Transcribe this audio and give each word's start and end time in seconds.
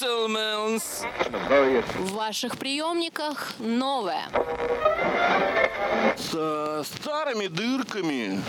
В 0.00 2.12
ваших 2.14 2.58
приемниках 2.58 3.52
новое. 3.60 4.24
Со 6.16 6.84
старыми 6.84 7.46
дырками. 7.46 8.40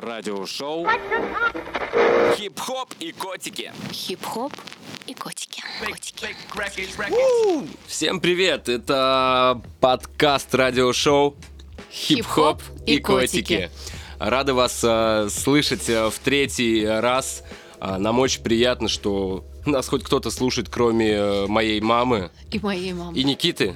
Радиошоу. 0.00 0.86
Хип-хоп 2.36 2.94
и 3.00 3.10
котики. 3.10 3.72
Хип-хоп 3.90 4.52
и 5.08 5.14
котики. 5.14 5.60
Котики. 5.84 6.36
Всем 7.86 8.20
привет! 8.20 8.68
Это 8.68 9.60
подкаст 9.80 10.54
радиошоу 10.54 11.34
Хип-хоп 11.90 12.62
и 12.86 13.00
котики. 13.00 13.70
Рады 14.20 14.54
вас 14.54 14.82
э, 14.84 15.28
слышать 15.30 15.88
э, 15.88 16.10
в 16.10 16.18
третий 16.18 16.86
раз. 16.86 17.42
А, 17.80 17.98
Нам 17.98 18.18
очень 18.18 18.42
приятно, 18.42 18.88
что 18.88 19.44
нас 19.68 19.88
хоть 19.88 20.02
кто-то 20.04 20.30
слушает, 20.30 20.68
кроме 20.68 21.10
э, 21.12 21.46
моей 21.46 21.80
мамы 21.80 22.30
И 22.50 22.58
моей 22.58 22.92
мамы. 22.92 23.16
и 23.16 23.24
Никиты. 23.24 23.74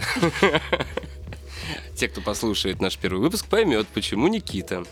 Те, 1.97 2.09
кто 2.09 2.21
послушает 2.21 2.81
наш 2.81 2.97
первый 2.99 3.21
выпуск, 3.21 3.47
поймет, 3.47 3.87
почему 3.95 4.29
Никита. 4.29 4.85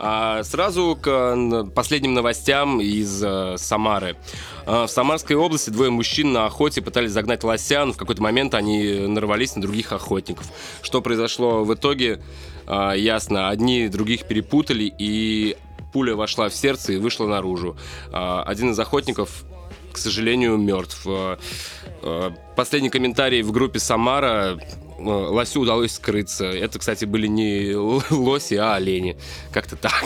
А 0.00 0.44
сразу 0.44 0.96
к 1.00 1.66
последним 1.74 2.14
новостям 2.14 2.80
из 2.80 3.20
э, 3.22 3.56
Самары. 3.58 4.16
А, 4.64 4.86
в 4.86 4.90
Самарской 4.90 5.34
области 5.34 5.70
двое 5.70 5.90
мужчин 5.90 6.32
на 6.32 6.46
охоте 6.46 6.80
пытались 6.80 7.10
загнать 7.10 7.42
лося, 7.42 7.84
но 7.84 7.92
в 7.92 7.96
какой-то 7.96 8.22
момент 8.22 8.54
они 8.54 9.08
нарвались 9.08 9.56
на 9.56 9.62
других 9.62 9.92
охотников. 9.92 10.46
Что 10.82 11.02
произошло 11.02 11.64
в 11.64 11.74
итоге, 11.74 12.22
а, 12.66 12.92
ясно. 12.92 13.48
Одни 13.48 13.88
других 13.88 14.28
перепутали, 14.28 14.92
и 14.98 15.56
пуля 15.92 16.14
вошла 16.14 16.48
в 16.48 16.54
сердце 16.54 16.92
и 16.92 16.96
вышла 16.96 17.26
наружу. 17.26 17.76
А, 18.12 18.44
один 18.44 18.70
из 18.70 18.78
охотников 18.78 19.42
к 19.92 19.98
сожалению, 19.98 20.56
мертв. 20.56 21.02
Э, 21.06 21.36
э, 22.02 22.30
Последний 22.56 22.90
комментарий 22.90 23.42
в 23.42 23.52
группе 23.52 23.78
Самара. 23.78 24.58
э, 24.98 25.02
Лосю 25.02 25.60
удалось 25.60 25.92
скрыться. 25.92 26.44
Это, 26.46 26.78
кстати, 26.78 27.04
были 27.04 27.26
не 27.26 27.74
лоси, 28.10 28.54
а 28.54 28.74
олени. 28.74 29.16
Как-то 29.52 29.76
так. 29.76 30.04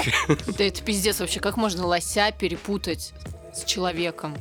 Да 0.59 0.65
это 0.65 0.83
пиздец 0.83 1.21
вообще. 1.21 1.41
Как 1.41 1.57
можно 1.57 1.87
лося 1.87 2.33
перепутать 2.39 3.13
с 3.55 3.65
человеком? 3.65 4.37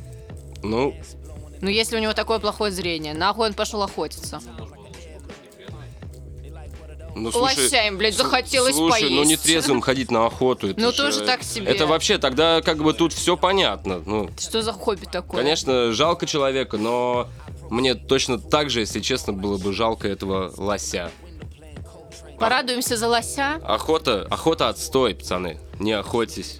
Ну, 0.62 0.94
Ну, 1.60 1.68
если 1.68 1.96
у 1.96 2.00
него 2.00 2.12
такое 2.12 2.38
плохое 2.38 2.70
зрение, 2.72 3.14
нахуй 3.14 3.46
он 3.48 3.54
пошел 3.54 3.82
охотиться? 3.82 4.40
Ну 7.14 7.30
слушай, 7.32 7.64
Лося 7.64 7.86
им, 7.86 7.98
блядь, 7.98 8.16
захотелось 8.16 8.74
слушай, 8.74 9.10
ну 9.10 9.20
не 9.24 9.36
поесть. 9.36 9.42
трезвым 9.42 9.80
ходить 9.80 10.10
на 10.10 10.26
охоту. 10.26 10.68
это 10.68 10.80
Ну, 10.80 10.90
же- 10.90 10.96
тоже 10.96 11.20
так 11.24 11.42
себе. 11.42 11.66
Это 11.72 11.86
вообще, 11.86 12.18
тогда 12.18 12.60
как 12.62 12.78
бы 12.82 12.92
тут 12.94 13.12
все 13.12 13.36
понятно. 13.36 14.02
Ну, 14.06 14.30
Что 14.38 14.62
за 14.62 14.72
хобби 14.72 15.04
такое? 15.04 15.40
конечно, 15.42 15.92
жалко 15.92 16.26
человека, 16.26 16.78
но 16.78 17.28
мне 17.70 17.94
точно 17.94 18.38
так 18.38 18.70
же, 18.70 18.80
если 18.80 19.00
честно, 19.00 19.32
было 19.32 19.58
бы 19.58 19.72
жалко 19.72 20.08
этого 20.08 20.52
лося. 20.56 21.10
Порадуемся 22.38 22.96
за 22.96 23.08
лося. 23.08 23.54
Охота, 23.64 24.26
охота 24.30 24.68
отстой, 24.68 25.14
пацаны. 25.14 25.58
Не 25.78 25.92
охотьтесь. 25.92 26.58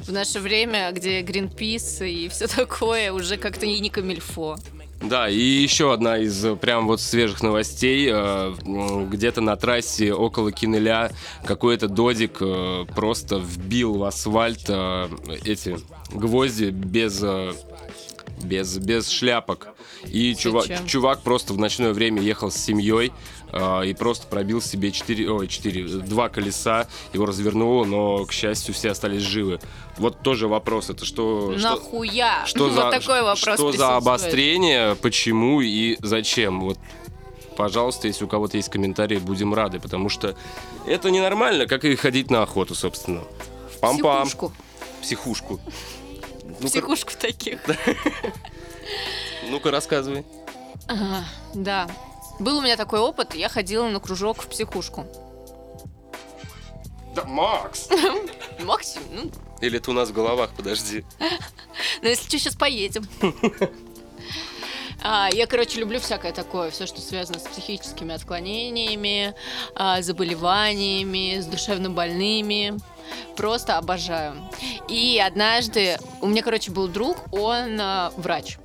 В 0.00 0.10
наше 0.12 0.40
время, 0.40 0.90
где 0.92 1.20
Гринпис 1.22 2.00
и 2.02 2.28
все 2.28 2.46
такое, 2.48 3.12
уже 3.12 3.36
как-то 3.36 3.64
и 3.66 3.78
не 3.80 3.88
камильфо. 3.88 4.56
Да, 5.02 5.28
и 5.28 5.36
еще 5.38 5.92
одна 5.92 6.18
из 6.18 6.44
э, 6.44 6.54
прям 6.54 6.86
вот 6.86 7.00
свежих 7.00 7.42
новостей. 7.42 8.08
Э, 8.10 8.54
Где-то 9.10 9.40
на 9.40 9.56
трассе 9.56 10.12
около 10.12 10.52
Кинеля 10.52 11.10
какой-то 11.44 11.88
додик 11.88 12.36
э, 12.40 12.84
просто 12.94 13.38
вбил 13.38 13.94
в 13.94 14.04
асфальт 14.04 14.70
эти 15.44 15.76
гвозди 16.12 16.66
без, 16.70 17.22
без, 18.44 18.76
без 18.78 19.08
шляпок. 19.08 19.68
И 20.04 20.32
чува- 20.32 20.62
Зачем? 20.62 20.86
чувак 20.86 21.20
просто 21.22 21.52
в 21.54 21.58
ночное 21.58 21.92
время 21.92 22.20
ехал 22.22 22.50
с 22.50 22.56
семьей 22.56 23.12
э, 23.52 23.86
и 23.86 23.94
просто 23.94 24.26
пробил 24.26 24.60
себе 24.60 24.90
4, 24.92 25.30
ой, 25.30 25.48
4, 25.48 25.84
два 26.00 26.28
колеса, 26.28 26.86
его 27.12 27.26
развернуло, 27.26 27.84
но, 27.84 28.24
к 28.24 28.32
счастью, 28.32 28.74
все 28.74 28.90
остались 28.90 29.22
живы. 29.22 29.60
Вот 29.98 30.22
тоже 30.22 30.48
вопрос, 30.48 30.90
это 30.90 31.04
что... 31.04 31.56
что- 31.58 31.70
Нахуя? 31.70 32.42
что 32.46 32.64
вот 32.64 32.72
за, 32.72 32.90
такой 32.90 33.22
вопрос 33.22 33.54
что 33.54 33.72
за 33.72 33.96
обострение, 33.96 34.96
почему 34.96 35.60
и 35.60 35.96
зачем? 36.00 36.60
Вот, 36.60 36.78
пожалуйста, 37.56 38.08
если 38.08 38.24
у 38.24 38.28
кого-то 38.28 38.56
есть 38.56 38.70
комментарии, 38.70 39.18
будем 39.18 39.54
рады, 39.54 39.78
потому 39.80 40.08
что 40.08 40.34
это 40.86 41.10
ненормально, 41.10 41.66
как 41.66 41.84
и 41.84 41.94
ходить 41.96 42.30
на 42.30 42.42
охоту, 42.42 42.74
собственно. 42.74 43.22
Пам-пам. 43.80 44.22
Психушку. 44.24 44.52
Психушку. 45.02 45.60
Ну-ка, 46.60 46.66
Психушку 46.66 47.12
таких. 47.18 47.60
ну-ка, 49.48 49.70
рассказывай. 49.70 50.24
Ага, 50.86 51.24
Да. 51.54 51.88
Был 52.38 52.58
у 52.58 52.62
меня 52.62 52.76
такой 52.76 52.98
опыт, 52.98 53.34
я 53.34 53.48
ходила 53.48 53.86
на 53.88 54.00
кружок 54.00 54.42
в 54.42 54.48
психушку. 54.48 55.06
Да, 57.14 57.24
Макс! 57.24 57.88
Максим, 58.64 59.02
ну, 59.12 59.30
Или 59.60 59.76
это 59.78 59.90
у 59.90 59.94
нас 59.94 60.08
в 60.08 60.12
головах, 60.12 60.50
подожди. 60.56 61.04
ну 62.00 62.08
если 62.08 62.22
что, 62.26 62.38
сейчас 62.38 62.56
поедем. 62.56 63.06
А, 65.04 65.28
Я, 65.32 65.48
короче, 65.48 65.80
люблю 65.80 65.98
всякое 65.98 66.32
такое, 66.32 66.70
все, 66.70 66.86
что 66.86 67.00
связано 67.00 67.40
с 67.40 67.42
психическими 67.42 68.14
отклонениями, 68.14 69.34
а, 69.74 70.00
заболеваниями, 70.00 71.40
с 71.40 71.46
душевно 71.46 71.90
больными. 71.90 72.78
Просто 73.36 73.78
обожаю. 73.78 74.36
И 74.88 75.22
однажды 75.24 75.98
у 76.20 76.26
меня, 76.26 76.42
короче, 76.42 76.70
был 76.70 76.88
друг, 76.88 77.16
он 77.32 77.80
а, 77.80 78.12
врач. 78.16 78.58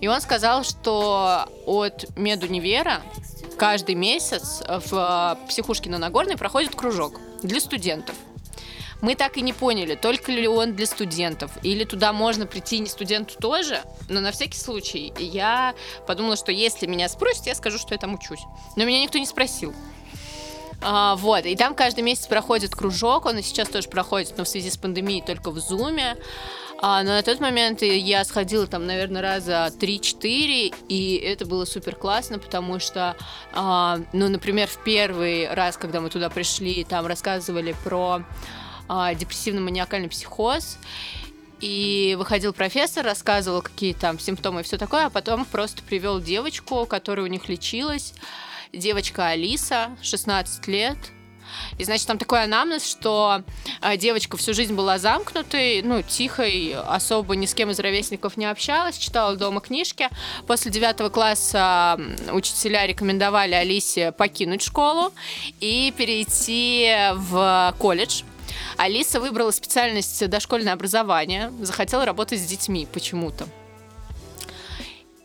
И 0.00 0.08
он 0.08 0.20
сказал, 0.20 0.64
что 0.64 1.48
от 1.66 2.06
медунивера 2.16 3.02
каждый 3.58 3.94
месяц 3.94 4.62
в 4.66 4.92
а, 4.92 5.38
психушке 5.48 5.90
на 5.90 5.98
Нагорной 5.98 6.36
проходит 6.36 6.74
кружок 6.74 7.20
для 7.42 7.60
студентов. 7.60 8.16
Мы 9.04 9.16
так 9.16 9.36
и 9.36 9.42
не 9.42 9.52
поняли, 9.52 9.96
только 9.96 10.32
ли 10.32 10.48
он 10.48 10.74
для 10.74 10.86
студентов, 10.86 11.50
или 11.62 11.84
туда 11.84 12.14
можно 12.14 12.46
прийти 12.46 12.78
не 12.78 12.86
студенту 12.86 13.34
тоже, 13.38 13.82
но 14.08 14.20
на 14.20 14.32
всякий 14.32 14.58
случай 14.58 15.12
я 15.18 15.74
подумала, 16.06 16.36
что 16.36 16.52
если 16.52 16.86
меня 16.86 17.10
спросят, 17.10 17.46
я 17.46 17.54
скажу, 17.54 17.76
что 17.76 17.92
я 17.92 17.98
там 17.98 18.14
учусь. 18.14 18.40
Но 18.76 18.84
меня 18.84 19.02
никто 19.02 19.18
не 19.18 19.26
спросил. 19.26 19.74
А, 20.86 21.16
вот, 21.16 21.46
и 21.46 21.56
там 21.56 21.74
каждый 21.74 22.00
месяц 22.02 22.26
проходит 22.26 22.74
кружок, 22.74 23.24
он 23.24 23.38
и 23.38 23.42
сейчас 23.42 23.68
тоже 23.68 23.88
проходит, 23.88 24.34
но 24.36 24.44
в 24.44 24.48
связи 24.48 24.70
с 24.70 24.76
пандемией 24.76 25.22
только 25.22 25.50
в 25.50 25.58
зуме. 25.58 26.16
А, 26.82 27.02
но 27.02 27.12
на 27.12 27.22
тот 27.22 27.40
момент 27.40 27.80
я 27.80 28.22
сходила 28.24 28.66
там, 28.66 28.84
наверное, 28.86 29.22
раза 29.22 29.72
3-4, 29.80 30.74
и 30.88 31.16
это 31.16 31.46
было 31.46 31.64
супер 31.64 31.96
классно, 31.96 32.38
потому 32.38 32.78
что, 32.80 33.16
а, 33.54 34.00
ну, 34.12 34.28
например, 34.28 34.68
в 34.68 34.84
первый 34.84 35.48
раз, 35.48 35.78
когда 35.78 36.02
мы 36.02 36.10
туда 36.10 36.28
пришли, 36.28 36.84
там 36.84 37.06
рассказывали 37.06 37.74
про 37.82 38.22
а, 38.86 39.14
депрессивно-маниакальный 39.14 40.10
психоз, 40.10 40.76
и 41.62 42.14
выходил 42.18 42.52
профессор, 42.52 43.06
рассказывал, 43.06 43.62
какие 43.62 43.94
там 43.94 44.18
симптомы 44.18 44.60
и 44.60 44.64
все 44.64 44.76
такое, 44.76 45.06
а 45.06 45.10
потом 45.10 45.46
просто 45.46 45.82
привел 45.82 46.20
девочку, 46.20 46.84
которая 46.84 47.24
у 47.24 47.28
них 47.28 47.48
лечилась. 47.48 48.12
Девочка 48.74 49.28
Алиса, 49.28 49.96
16 50.02 50.66
лет. 50.68 50.98
И, 51.78 51.84
значит, 51.84 52.06
там 52.06 52.18
такой 52.18 52.42
анамнез, 52.42 52.84
что 52.88 53.42
а, 53.80 53.96
девочка 53.96 54.36
всю 54.36 54.54
жизнь 54.54 54.74
была 54.74 54.98
замкнутой, 54.98 55.82
ну, 55.82 56.02
тихой, 56.02 56.74
особо 56.74 57.36
ни 57.36 57.46
с 57.46 57.54
кем 57.54 57.70
из 57.70 57.78
ровесников 57.78 58.36
не 58.36 58.46
общалась, 58.46 58.96
читала 58.96 59.36
дома 59.36 59.60
книжки. 59.60 60.08
После 60.46 60.70
девятого 60.70 61.08
класса 61.08 62.00
учителя 62.32 62.86
рекомендовали 62.86 63.54
Алисе 63.54 64.12
покинуть 64.12 64.62
школу 64.62 65.12
и 65.60 65.92
перейти 65.96 66.92
в 67.14 67.74
колледж. 67.78 68.22
Алиса 68.76 69.20
выбрала 69.20 69.50
специальность 69.50 70.28
дошкольное 70.28 70.72
образование, 70.72 71.52
захотела 71.60 72.04
работать 72.04 72.40
с 72.40 72.44
детьми 72.44 72.86
почему-то. 72.92 73.46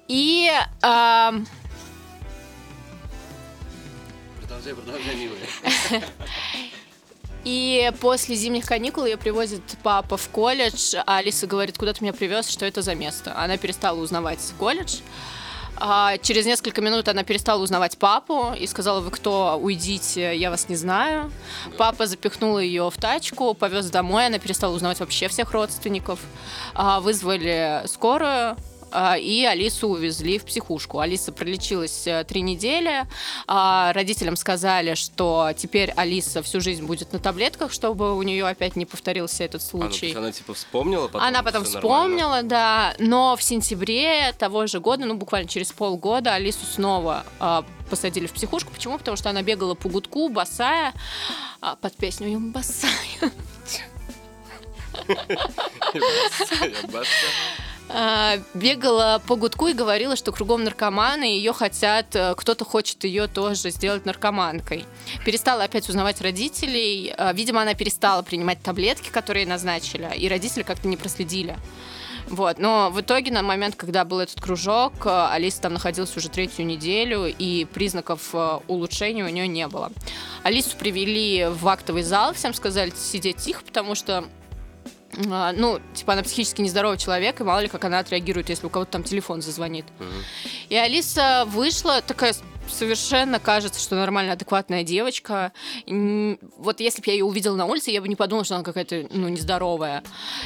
И 0.07 0.51
Продолжай, 4.59 4.73
продолжай, 4.83 5.15
милая. 5.15 6.03
И 7.45 7.91
после 8.01 8.35
зимних 8.35 8.65
каникул 8.65 9.05
ее 9.05 9.15
привозит 9.15 9.61
папа 9.83 10.17
в 10.17 10.27
колледж, 10.29 10.95
а 11.05 11.17
Алиса 11.17 11.47
говорит, 11.47 11.77
куда 11.77 11.93
ты 11.93 12.03
меня 12.03 12.11
привез, 12.11 12.49
что 12.49 12.65
это 12.65 12.81
за 12.81 12.93
место. 12.93 13.33
Она 13.37 13.55
перестала 13.55 13.97
узнавать 13.97 14.39
колледж. 14.59 14.97
А 15.77 16.17
через 16.17 16.45
несколько 16.45 16.81
минут 16.81 17.07
она 17.07 17.23
перестала 17.23 17.63
узнавать 17.63 17.97
папу 17.97 18.53
и 18.53 18.67
сказала, 18.67 18.99
вы 18.99 19.11
кто, 19.11 19.57
уйдите, 19.57 20.35
я 20.35 20.49
вас 20.49 20.67
не 20.67 20.75
знаю. 20.75 21.31
Папа 21.77 22.05
запихнул 22.05 22.59
ее 22.59 22.89
в 22.89 22.97
тачку, 22.97 23.53
повез 23.53 23.89
домой, 23.89 24.25
она 24.25 24.39
перестала 24.39 24.75
узнавать 24.75 24.99
вообще 24.99 25.29
всех 25.29 25.53
родственников. 25.53 26.19
А, 26.73 26.99
вызвали 26.99 27.83
скорую, 27.85 28.57
и 29.19 29.45
Алису 29.45 29.87
увезли 29.89 30.39
в 30.39 30.45
психушку. 30.45 30.99
Алиса 30.99 31.31
пролечилась 31.31 32.07
э, 32.07 32.23
три 32.23 32.41
недели. 32.41 33.05
а, 33.47 33.93
Родителям 33.93 34.35
сказали, 34.35 34.95
что 34.95 35.51
теперь 35.55 35.91
Алиса 35.95 36.41
всю 36.43 36.59
жизнь 36.61 36.83
будет 36.85 37.13
на 37.13 37.19
таблетках, 37.19 37.71
чтобы 37.71 38.15
у 38.17 38.21
нее 38.23 38.47
опять 38.47 38.75
не 38.75 38.85
повторился 38.85 39.43
этот 39.43 39.61
А, 39.61 39.65
ну, 39.73 39.79
случай. 39.81 40.05
есть 40.07 40.17
она 40.17 40.31
типа 40.31 40.53
вспомнила 40.53 41.07
потом? 41.07 41.27
Она 41.27 41.43
потом 41.43 41.63
всё 41.63 41.75
нормально? 41.75 42.17
вспомнила, 42.17 42.43
да, 42.43 42.93
но 42.99 43.35
в 43.35 43.43
сентябре 43.43 44.33
того 44.37 44.65
же 44.67 44.79
года, 44.79 45.05
ну 45.05 45.15
буквально 45.15 45.47
через 45.47 45.71
полгода, 45.71 46.33
Алису 46.33 46.65
снова 46.65 47.25
а, 47.39 47.63
посадили 47.89 48.27
в 48.27 48.33
психушку. 48.33 48.71
Почему? 48.71 48.97
Потому 48.97 49.17
что 49.17 49.29
она 49.29 49.41
бегала 49.41 49.75
по 49.75 49.89
гудку, 49.89 50.29
босая, 50.29 50.93
а, 51.61 51.75
под 51.75 51.95
песню 51.95 52.27
«Я 52.29 52.39
босая». 52.39 52.91
А, 55.91 56.95
бегала 58.53 59.21
по 59.25 59.35
гудку 59.35 59.67
и 59.67 59.73
говорила, 59.73 60.15
что 60.15 60.31
кругом 60.31 60.63
наркоманы, 60.63 61.33
и 61.33 61.37
ее 61.37 61.53
хотят, 61.53 62.15
э, 62.15 62.35
кто-то 62.35 62.63
хочет 62.63 63.03
ее 63.03 63.27
тоже 63.27 63.71
сделать 63.71 64.05
наркоманкой. 64.05 64.85
Перестала 65.25 65.63
опять 65.63 65.89
узнавать 65.89 66.21
родителей. 66.21 67.13
А, 67.17 67.33
Видимо, 67.33 67.61
она 67.61 67.73
перестала 67.73 68.21
принимать 68.21 68.61
таблетки, 68.61 69.09
которые 69.09 69.47
назначили, 69.47 70.09
и 70.15 70.27
родители 70.29 70.63
как-то 70.63 70.87
не 70.87 70.97
проследили. 70.97 71.57
Вот. 72.27 72.59
Но 72.59 72.91
в 72.91 73.01
итоге, 73.01 73.31
на 73.31 73.41
момент, 73.41 73.75
когда 73.75 74.05
был 74.05 74.19
этот 74.19 74.39
кружок, 74.39 74.93
э, 75.05 75.27
Алиса 75.31 75.61
там 75.61 75.73
находилась 75.73 76.15
уже 76.15 76.29
третью 76.29 76.65
неделю, 76.65 77.25
и 77.25 77.65
признаков 77.65 78.29
э, 78.33 78.59
улучшения 78.67 79.25
у 79.25 79.29
нее 79.29 79.47
не 79.47 79.67
было. 79.67 79.91
Алису 80.43 80.77
привели 80.77 81.47
в 81.49 81.67
актовый 81.67 82.03
зал, 82.03 82.33
всем 82.33 82.53
сказали 82.53 82.93
сидеть 82.95 83.37
тихо, 83.37 83.63
потому 83.65 83.95
что 83.95 84.19
а, 84.19 84.38
ну, 85.13 85.79
типа, 85.93 86.13
она 86.13 86.23
психически 86.23 86.61
нездоровый 86.61 86.97
человек, 86.97 87.41
и 87.41 87.43
мало 87.43 87.59
ли, 87.59 87.67
как 87.67 87.83
она 87.85 87.99
отреагирует, 87.99 88.49
если 88.49 88.65
у 88.65 88.69
кого-то 88.69 88.91
там 88.91 89.03
телефон 89.03 89.41
зазвонит. 89.41 89.85
И 90.69 90.75
Алиса 90.75 91.45
вышла 91.47 92.01
такая 92.01 92.33
совершенно 92.69 93.39
кажется, 93.39 93.81
что 93.81 93.95
нормально 93.95 94.33
адекватная 94.33 94.83
девочка. 94.83 95.51
Вот 95.87 96.79
если 96.79 97.01
бы 97.01 97.07
я 97.07 97.13
ее 97.13 97.25
увидела 97.25 97.55
на 97.55 97.65
улице, 97.65 97.91
я 97.91 98.01
бы 98.01 98.07
не 98.07 98.15
подумала, 98.15 98.45
что 98.45 98.55
она 98.55 98.63
какая-то, 98.63 99.07
ну, 99.11 99.27
нездоровая. 99.27 100.03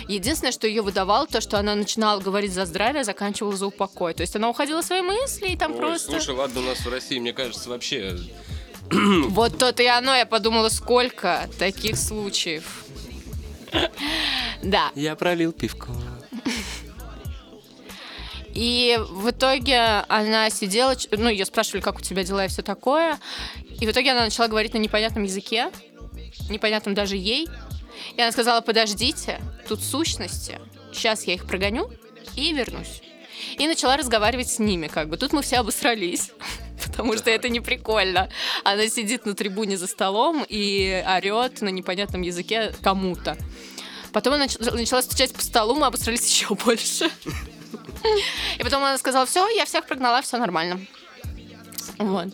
Единственное, 0.07 0.51
что 0.51 0.67
ее 0.67 0.81
выдавало, 0.81 1.27
то, 1.27 1.41
что 1.41 1.59
она 1.59 1.75
начинала 1.75 2.21
говорить 2.21 2.53
за 2.53 2.65
здравие, 2.65 3.03
заканчивала 3.03 3.55
за 3.55 3.67
упокой. 3.67 4.13
То 4.13 4.21
есть 4.21 4.35
она 4.35 4.49
уходила 4.49 4.81
в 4.81 4.85
свои 4.85 5.01
мысли, 5.01 5.49
и 5.49 5.57
там 5.57 5.73
Ой, 5.73 5.77
просто... 5.79 6.11
слушай, 6.11 6.33
ладно, 6.33 6.61
у 6.61 6.63
нас 6.63 6.79
в 6.79 6.89
России, 6.89 7.19
мне 7.19 7.33
кажется, 7.33 7.69
вообще... 7.69 8.17
Вот 9.29 9.57
то-то 9.57 9.81
и 9.81 9.87
оно, 9.87 10.13
я 10.13 10.25
подумала, 10.25 10.69
сколько 10.69 11.49
таких 11.57 11.97
случаев. 11.97 12.82
Да. 14.61 14.91
Я 14.95 15.15
пролил 15.15 15.51
пивко. 15.51 15.91
И 18.53 18.99
в 19.09 19.31
итоге 19.31 19.79
она 20.07 20.49
сидела, 20.49 20.95
ну, 21.11 21.29
ее 21.29 21.45
спрашивали, 21.45 21.81
как 21.81 21.97
у 21.97 22.01
тебя 22.01 22.23
дела 22.23 22.45
и 22.45 22.47
все 22.47 22.61
такое. 22.61 23.19
И 23.81 23.87
в 23.87 23.91
итоге 23.91 24.11
она 24.11 24.25
начала 24.25 24.47
говорить 24.47 24.73
на 24.73 24.77
непонятном 24.77 25.23
языке, 25.23 25.71
непонятном 26.49 26.93
даже 26.93 27.17
ей. 27.17 27.47
И 28.15 28.21
она 28.21 28.31
сказала, 28.31 28.61
подождите, 28.61 29.41
тут 29.67 29.81
сущности, 29.81 30.59
сейчас 30.93 31.23
я 31.23 31.33
их 31.33 31.45
прогоню 31.47 31.91
и 32.35 32.53
вернусь. 32.53 33.01
И 33.57 33.67
начала 33.67 33.97
разговаривать 33.97 34.49
с 34.49 34.59
ними, 34.59 34.87
как 34.87 35.09
бы. 35.09 35.17
Тут 35.17 35.33
мы 35.33 35.41
все 35.41 35.57
обосрались, 35.57 36.31
потому 36.93 37.17
что 37.17 37.31
это 37.31 37.49
не 37.49 37.59
прикольно. 37.59 38.29
Она 38.63 38.87
сидит 38.87 39.25
на 39.25 39.33
трибуне 39.33 39.77
за 39.77 39.87
столом 39.87 40.45
и 40.47 41.03
орет 41.07 41.61
на 41.61 41.69
непонятном 41.69 42.21
языке 42.21 42.73
кому-то. 42.83 43.35
Потом 44.11 44.35
она 44.35 44.45
нач- 44.45 44.73
начала 44.75 45.01
стучать 45.01 45.33
по 45.33 45.41
столу, 45.41 45.75
мы 45.75 45.87
обосрались 45.87 46.27
еще 46.29 46.53
больше. 46.53 47.09
И 48.59 48.63
потом 48.63 48.83
она 48.83 48.97
сказала, 48.97 49.25
все, 49.25 49.47
я 49.49 49.65
всех 49.65 49.85
прогнала, 49.87 50.21
все 50.21 50.37
нормально. 50.37 50.79
Вот. 51.97 52.27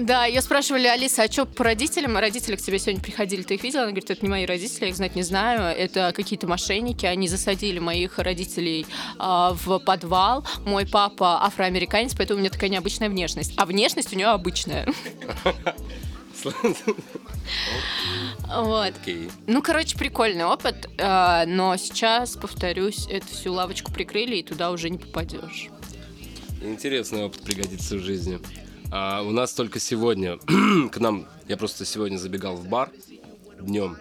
Да, 0.00 0.26
ее 0.26 0.42
спрашивали, 0.42 0.86
Алиса, 0.86 1.22
а 1.22 1.30
что 1.30 1.46
по 1.46 1.64
родителям? 1.64 2.16
Родители 2.16 2.56
к 2.56 2.62
тебе 2.62 2.78
сегодня 2.78 3.02
приходили, 3.02 3.42
ты 3.42 3.54
их 3.54 3.62
видела? 3.62 3.82
Она 3.82 3.92
говорит, 3.92 4.10
это 4.10 4.22
не 4.22 4.28
мои 4.28 4.46
родители, 4.46 4.84
я 4.84 4.88
их 4.90 4.96
знать 4.96 5.14
не 5.14 5.22
знаю, 5.22 5.76
это 5.76 6.12
какие-то 6.14 6.46
мошенники, 6.46 7.06
они 7.06 7.28
засадили 7.28 7.78
моих 7.78 8.18
родителей 8.18 8.86
а, 9.18 9.54
в 9.54 9.78
подвал. 9.78 10.46
Мой 10.64 10.86
папа 10.86 11.44
афроамериканец, 11.44 12.14
поэтому 12.14 12.38
у 12.38 12.40
меня 12.40 12.50
такая 12.50 12.70
необычная 12.70 13.08
внешность. 13.08 13.54
А 13.56 13.66
внешность 13.66 14.12
у 14.12 14.16
нее 14.16 14.28
обычная. 14.28 14.86
Вот. 18.48 18.94
Ну, 19.46 19.62
короче, 19.62 19.96
прикольный 19.96 20.44
опыт, 20.44 20.88
а, 20.98 21.44
но 21.46 21.76
сейчас, 21.76 22.36
повторюсь, 22.36 23.06
эту 23.08 23.26
всю 23.28 23.52
лавочку 23.52 23.92
прикрыли, 23.92 24.36
и 24.36 24.42
туда 24.42 24.70
уже 24.70 24.90
не 24.90 24.98
попадешь. 24.98 25.68
Интересный 26.60 27.24
опыт 27.24 27.42
пригодится 27.42 27.96
в 27.96 28.00
жизни. 28.00 28.38
А 28.94 29.22
у 29.22 29.30
нас 29.30 29.54
только 29.54 29.80
сегодня 29.80 30.36
к 30.92 30.98
нам, 30.98 31.26
я 31.48 31.56
просто 31.56 31.86
сегодня 31.86 32.18
забегал 32.18 32.56
в 32.56 32.68
бар 32.68 32.90
днем. 33.58 33.96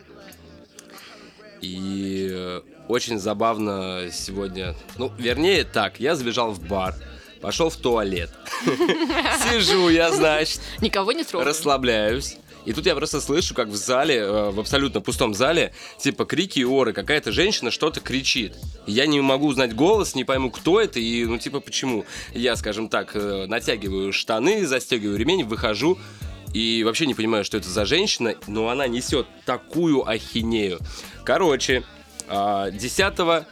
И 1.61 2.27
э, 2.29 2.61
очень 2.89 3.17
забавно 3.17 4.09
сегодня, 4.11 4.75
ну, 4.97 5.09
вернее 5.17 5.63
так, 5.63 6.01
я 6.01 6.15
забежал 6.17 6.51
в 6.51 6.61
бар, 6.67 6.93
пошел 7.39 7.69
в 7.69 7.77
туалет. 7.77 8.31
Сижу 8.65 9.87
я, 9.87 10.11
значит, 10.11 10.59
Никого 10.81 11.13
не 11.13 11.23
трогаю. 11.23 11.47
расслабляюсь. 11.47 12.37
И 12.65 12.73
тут 12.73 12.85
я 12.85 12.95
просто 12.95 13.21
слышу, 13.21 13.53
как 13.53 13.69
в 13.69 13.75
зале, 13.75 14.17
э, 14.17 14.51
в 14.51 14.59
абсолютно 14.59 15.01
пустом 15.01 15.33
зале, 15.33 15.73
типа 15.97 16.25
крики 16.25 16.59
и 16.59 16.63
оры, 16.63 16.93
какая-то 16.93 17.31
женщина 17.31 17.71
что-то 17.71 17.99
кричит. 17.99 18.55
Я 18.85 19.07
не 19.07 19.19
могу 19.21 19.47
узнать 19.47 19.75
голос, 19.75 20.15
не 20.15 20.23
пойму, 20.23 20.51
кто 20.51 20.79
это 20.79 20.99
и, 20.99 21.25
ну, 21.25 21.37
типа, 21.37 21.59
почему. 21.59 22.05
Я, 22.33 22.55
скажем 22.55 22.89
так, 22.89 23.11
э, 23.15 23.45
натягиваю 23.47 24.13
штаны, 24.13 24.65
застегиваю 24.65 25.17
ремень, 25.17 25.43
выхожу 25.43 25.97
и 26.53 26.83
вообще 26.83 27.05
не 27.05 27.13
понимаю, 27.13 27.45
что 27.45 27.57
это 27.57 27.69
за 27.69 27.85
женщина, 27.85 28.35
но 28.47 28.69
она 28.69 28.87
несет 28.87 29.27
такую 29.45 30.07
ахинею. 30.07 30.79
Короче, 31.23 31.83
а, 32.27 32.69
10 32.71 33.45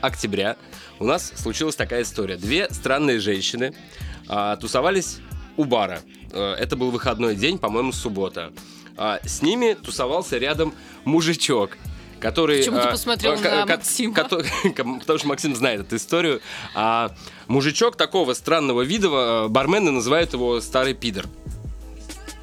октября 0.00 0.56
у 0.98 1.04
нас 1.04 1.32
случилась 1.36 1.76
такая 1.76 2.02
история. 2.02 2.36
Две 2.36 2.68
странные 2.70 3.18
женщины 3.18 3.74
а, 4.28 4.56
тусовались 4.56 5.18
у 5.58 5.64
бара. 5.64 6.00
Э, 6.32 6.54
Это 6.58 6.76
был 6.76 6.90
выходной 6.90 7.36
день, 7.36 7.58
по-моему, 7.58 7.92
суббота. 7.92 8.52
А, 8.96 9.20
С 9.24 9.42
ними 9.42 9.74
тусовался 9.74 10.38
рядом 10.38 10.72
мужичок, 11.04 11.76
который... 12.20 12.58
Почему 12.58 12.76
ты 12.80 12.88
а, 12.88 12.90
посмотрел 12.90 13.32
а, 13.34 13.36
на 13.36 13.66
Максима? 13.66 14.14
кото- 14.14 14.44
Потому 15.00 15.18
что 15.18 15.28
Максим 15.28 15.54
знает 15.54 15.80
эту 15.82 15.96
историю. 15.96 16.40
А 16.74 17.12
мужичок 17.48 17.96
такого 17.96 18.32
странного 18.34 18.82
вида, 18.82 19.08
э, 19.08 19.48
бармены 19.48 19.90
называют 19.90 20.32
его 20.32 20.60
старый 20.60 20.94
пидор. 20.94 21.26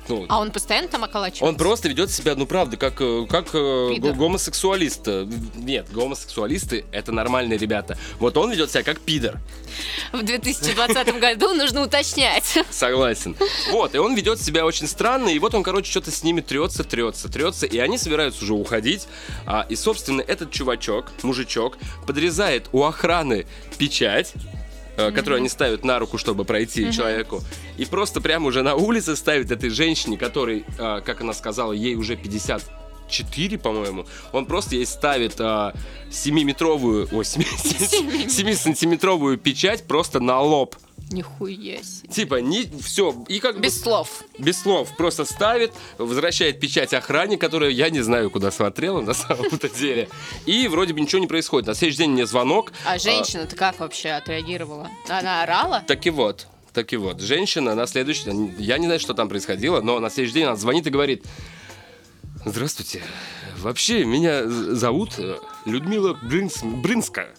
Ну, 0.08 0.26
А 0.30 0.40
он 0.40 0.52
постоянно 0.52 0.88
там 0.88 1.04
околачивается? 1.04 1.46
он 1.46 1.56
просто 1.56 1.90
ведет 1.90 2.12
себя, 2.12 2.36
ну 2.36 2.46
правда, 2.46 2.78
как, 2.78 2.96
э, 3.00 3.26
как 3.30 3.48
э, 3.54 3.90
Пидор. 3.96 4.14
гомосексуалист. 4.14 5.02
Э, 5.08 5.28
Нет, 5.56 5.88
гомосексуалисты 5.92 6.86
это 6.92 7.12
нормальные 7.12 7.58
ребята. 7.58 7.98
Вот 8.20 8.38
он 8.38 8.52
ведет 8.52 8.70
себя 8.72 8.84
как 8.84 9.00
пидор. 9.00 9.40
В 10.14 10.22
2020 10.24 11.20
году 11.20 11.54
нужно 11.54 11.82
уточнять. 11.84 12.60
Согласен. 12.70 13.36
Вот, 13.72 13.96
и 13.96 13.98
он 13.98 14.16
ведет 14.16 14.40
себя 14.42 14.66
очень 14.66 14.88
странно, 14.88 15.30
и 15.30 15.40
вот 15.40 15.54
он, 15.56 15.64
короче, 15.64 15.90
что-то 15.90 16.12
с 16.12 16.24
ними 16.24 16.42
трется, 16.42 16.84
трется, 16.84 17.28
трется, 17.30 17.66
и 17.66 17.78
они 17.80 17.98
собираются 17.98 18.44
уже 18.44 18.54
уходить. 18.54 19.08
А, 19.46 19.66
и, 19.70 19.76
собственно, 19.76 20.22
этот 20.22 20.52
чувачок, 20.52 21.12
мужичок, 21.24 21.78
подрезает 22.06 22.70
у 22.72 22.84
охраны 22.84 23.46
печать, 23.78 24.34
э, 24.98 25.12
которую 25.12 25.38
они 25.38 25.50
ставят 25.50 25.84
на 25.84 26.00
руку, 26.00 26.18
чтобы 26.18 26.46
пройти 26.46 26.92
человеку, 26.92 27.42
и 27.78 27.86
просто 27.86 28.22
прямо 28.22 28.48
уже 28.48 28.62
на 28.62 28.76
улице 28.76 29.16
ставит 29.16 29.52
этой 29.52 29.70
женщине, 29.70 30.18
которой, 30.18 30.66
э, 30.78 31.02
как 31.06 31.22
она 31.22 31.34
сказала, 31.34 31.74
ей 31.74 31.96
уже 31.96 32.16
54, 33.08 33.58
по-моему, 33.60 34.06
он 34.32 34.46
просто 34.46 34.76
ей 34.76 34.86
ставит 34.86 35.36
а, 35.40 35.74
7-метровую, 36.10 37.08
ой, 37.12 37.24
7-сантиметровую 37.24 39.38
печать 39.38 39.84
просто 39.84 40.20
на 40.20 40.42
лоб. 40.42 40.76
Нихуя 41.12 41.84
себе. 41.84 42.10
Типа, 42.12 42.36
не 42.42 42.66
все, 42.84 43.14
и 43.28 43.38
как 43.40 43.58
бы 43.58 43.62
Без 43.62 43.80
слов. 43.80 44.24
без 44.40 44.60
слов 44.60 44.90
просто 44.98 45.24
ставит, 45.26 45.72
возвращает 46.00 46.60
печать 46.60 46.96
охране, 46.96 47.38
которая 47.38 47.70
я 47.70 47.92
не 47.92 48.02
знаю, 48.02 48.32
куда 48.32 48.50
смотрела 48.50 49.02
на 49.02 49.14
самом-то 49.14 49.70
деле. 49.70 50.10
И 50.48 50.68
вроде 50.68 50.94
бы 50.94 51.02
ничего 51.02 51.20
не 51.20 51.28
происходит. 51.28 51.68
На 51.68 51.76
следующий 51.76 52.00
день 52.00 52.10
мне 52.12 52.26
звонок. 52.26 52.72
А 52.86 52.98
женщина-то 52.98 53.56
как 53.56 53.80
вообще 53.80 54.10
отреагировала? 54.10 54.90
Она 55.08 55.44
орала? 55.44 55.84
Так 55.86 56.08
и 56.08 56.10
вот. 56.10 56.48
Так 56.74 56.92
и 56.92 56.98
вот. 56.98 57.22
Женщина 57.22 57.76
на 57.76 57.86
следующий 57.86 58.24
день, 58.26 58.56
я 58.58 58.80
не 58.80 58.88
знаю, 58.88 59.00
что 59.00 59.14
там 59.14 59.30
происходило, 59.30 59.82
но 59.82 60.00
на 60.00 60.10
следующий 60.10 60.34
день 60.40 60.46
она 60.46 60.56
звонит 60.56 60.88
и 60.88 60.90
говорит, 60.90 61.24
здравствуйте, 62.46 63.02
вообще 63.58 64.06
меня 64.06 64.48
зовут 64.48 65.14
э, 65.18 65.38
Людмила 65.66 66.14
Брынс- 66.14 66.64
Брынская. 66.82 67.30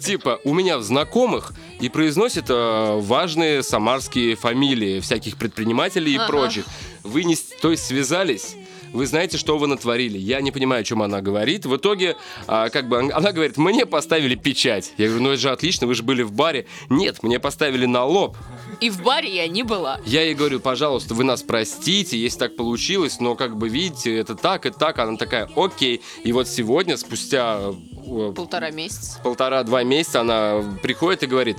Типа, 0.00 0.40
у 0.44 0.54
меня 0.54 0.78
в 0.78 0.82
знакомых 0.82 1.52
и 1.80 1.88
произносит 1.88 2.46
э, 2.48 2.98
важные 3.00 3.62
самарские 3.62 4.34
фамилии 4.36 5.00
всяких 5.00 5.36
предпринимателей 5.36 6.14
и 6.14 6.16
Ага. 6.16 6.26
прочих. 6.26 6.64
Вы 7.04 7.24
не 7.24 7.34
с 7.36 7.42
той 7.60 7.76
связались? 7.76 8.54
вы 8.90 9.04
знаете, 9.06 9.36
что 9.36 9.58
вы 9.58 9.66
натворили. 9.66 10.16
Я 10.16 10.40
не 10.40 10.50
понимаю, 10.50 10.80
о 10.80 10.82
чем 10.82 11.02
она 11.02 11.20
говорит. 11.20 11.66
В 11.66 11.76
итоге, 11.76 12.16
а, 12.46 12.70
как 12.70 12.88
бы, 12.88 12.98
она 13.12 13.32
говорит, 13.32 13.58
мне 13.58 13.84
поставили 13.84 14.34
печать. 14.34 14.94
Я 14.96 15.08
говорю, 15.08 15.24
ну 15.24 15.30
это 15.32 15.42
же 15.42 15.50
отлично, 15.50 15.86
вы 15.86 15.94
же 15.94 16.02
были 16.02 16.22
в 16.22 16.32
баре. 16.32 16.64
Нет, 16.88 17.22
мне 17.22 17.38
поставили 17.38 17.84
на 17.84 18.06
лоб. 18.06 18.38
И 18.80 18.90
в 18.90 19.02
баре 19.02 19.34
я 19.34 19.48
не 19.48 19.62
была. 19.62 20.00
Я 20.04 20.22
ей 20.22 20.34
говорю, 20.34 20.60
пожалуйста, 20.60 21.14
вы 21.14 21.24
нас 21.24 21.42
простите, 21.42 22.16
если 22.16 22.38
так 22.38 22.56
получилось, 22.56 23.18
но 23.18 23.34
как 23.34 23.56
бы 23.56 23.68
видите, 23.68 24.16
это 24.16 24.36
так 24.36 24.66
и 24.66 24.70
так. 24.70 24.98
Она 24.98 25.16
такая, 25.16 25.48
окей. 25.56 26.00
И 26.22 26.32
вот 26.32 26.48
сегодня, 26.48 26.96
спустя 26.96 27.58
э, 27.60 28.32
Полтора 28.34 28.70
месяца. 28.70 29.18
полтора-два 29.22 29.82
месяца, 29.82 30.20
она 30.20 30.62
приходит 30.82 31.24
и 31.24 31.26
говорит, 31.26 31.56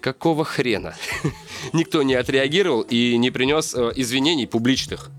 какого 0.00 0.44
хрена? 0.44 0.94
Никто 1.72 2.02
не 2.02 2.14
отреагировал 2.14 2.80
и 2.82 3.16
не 3.16 3.30
принес 3.30 3.74
э, 3.74 3.92
извинений 3.94 4.46
публичных. 4.46 5.10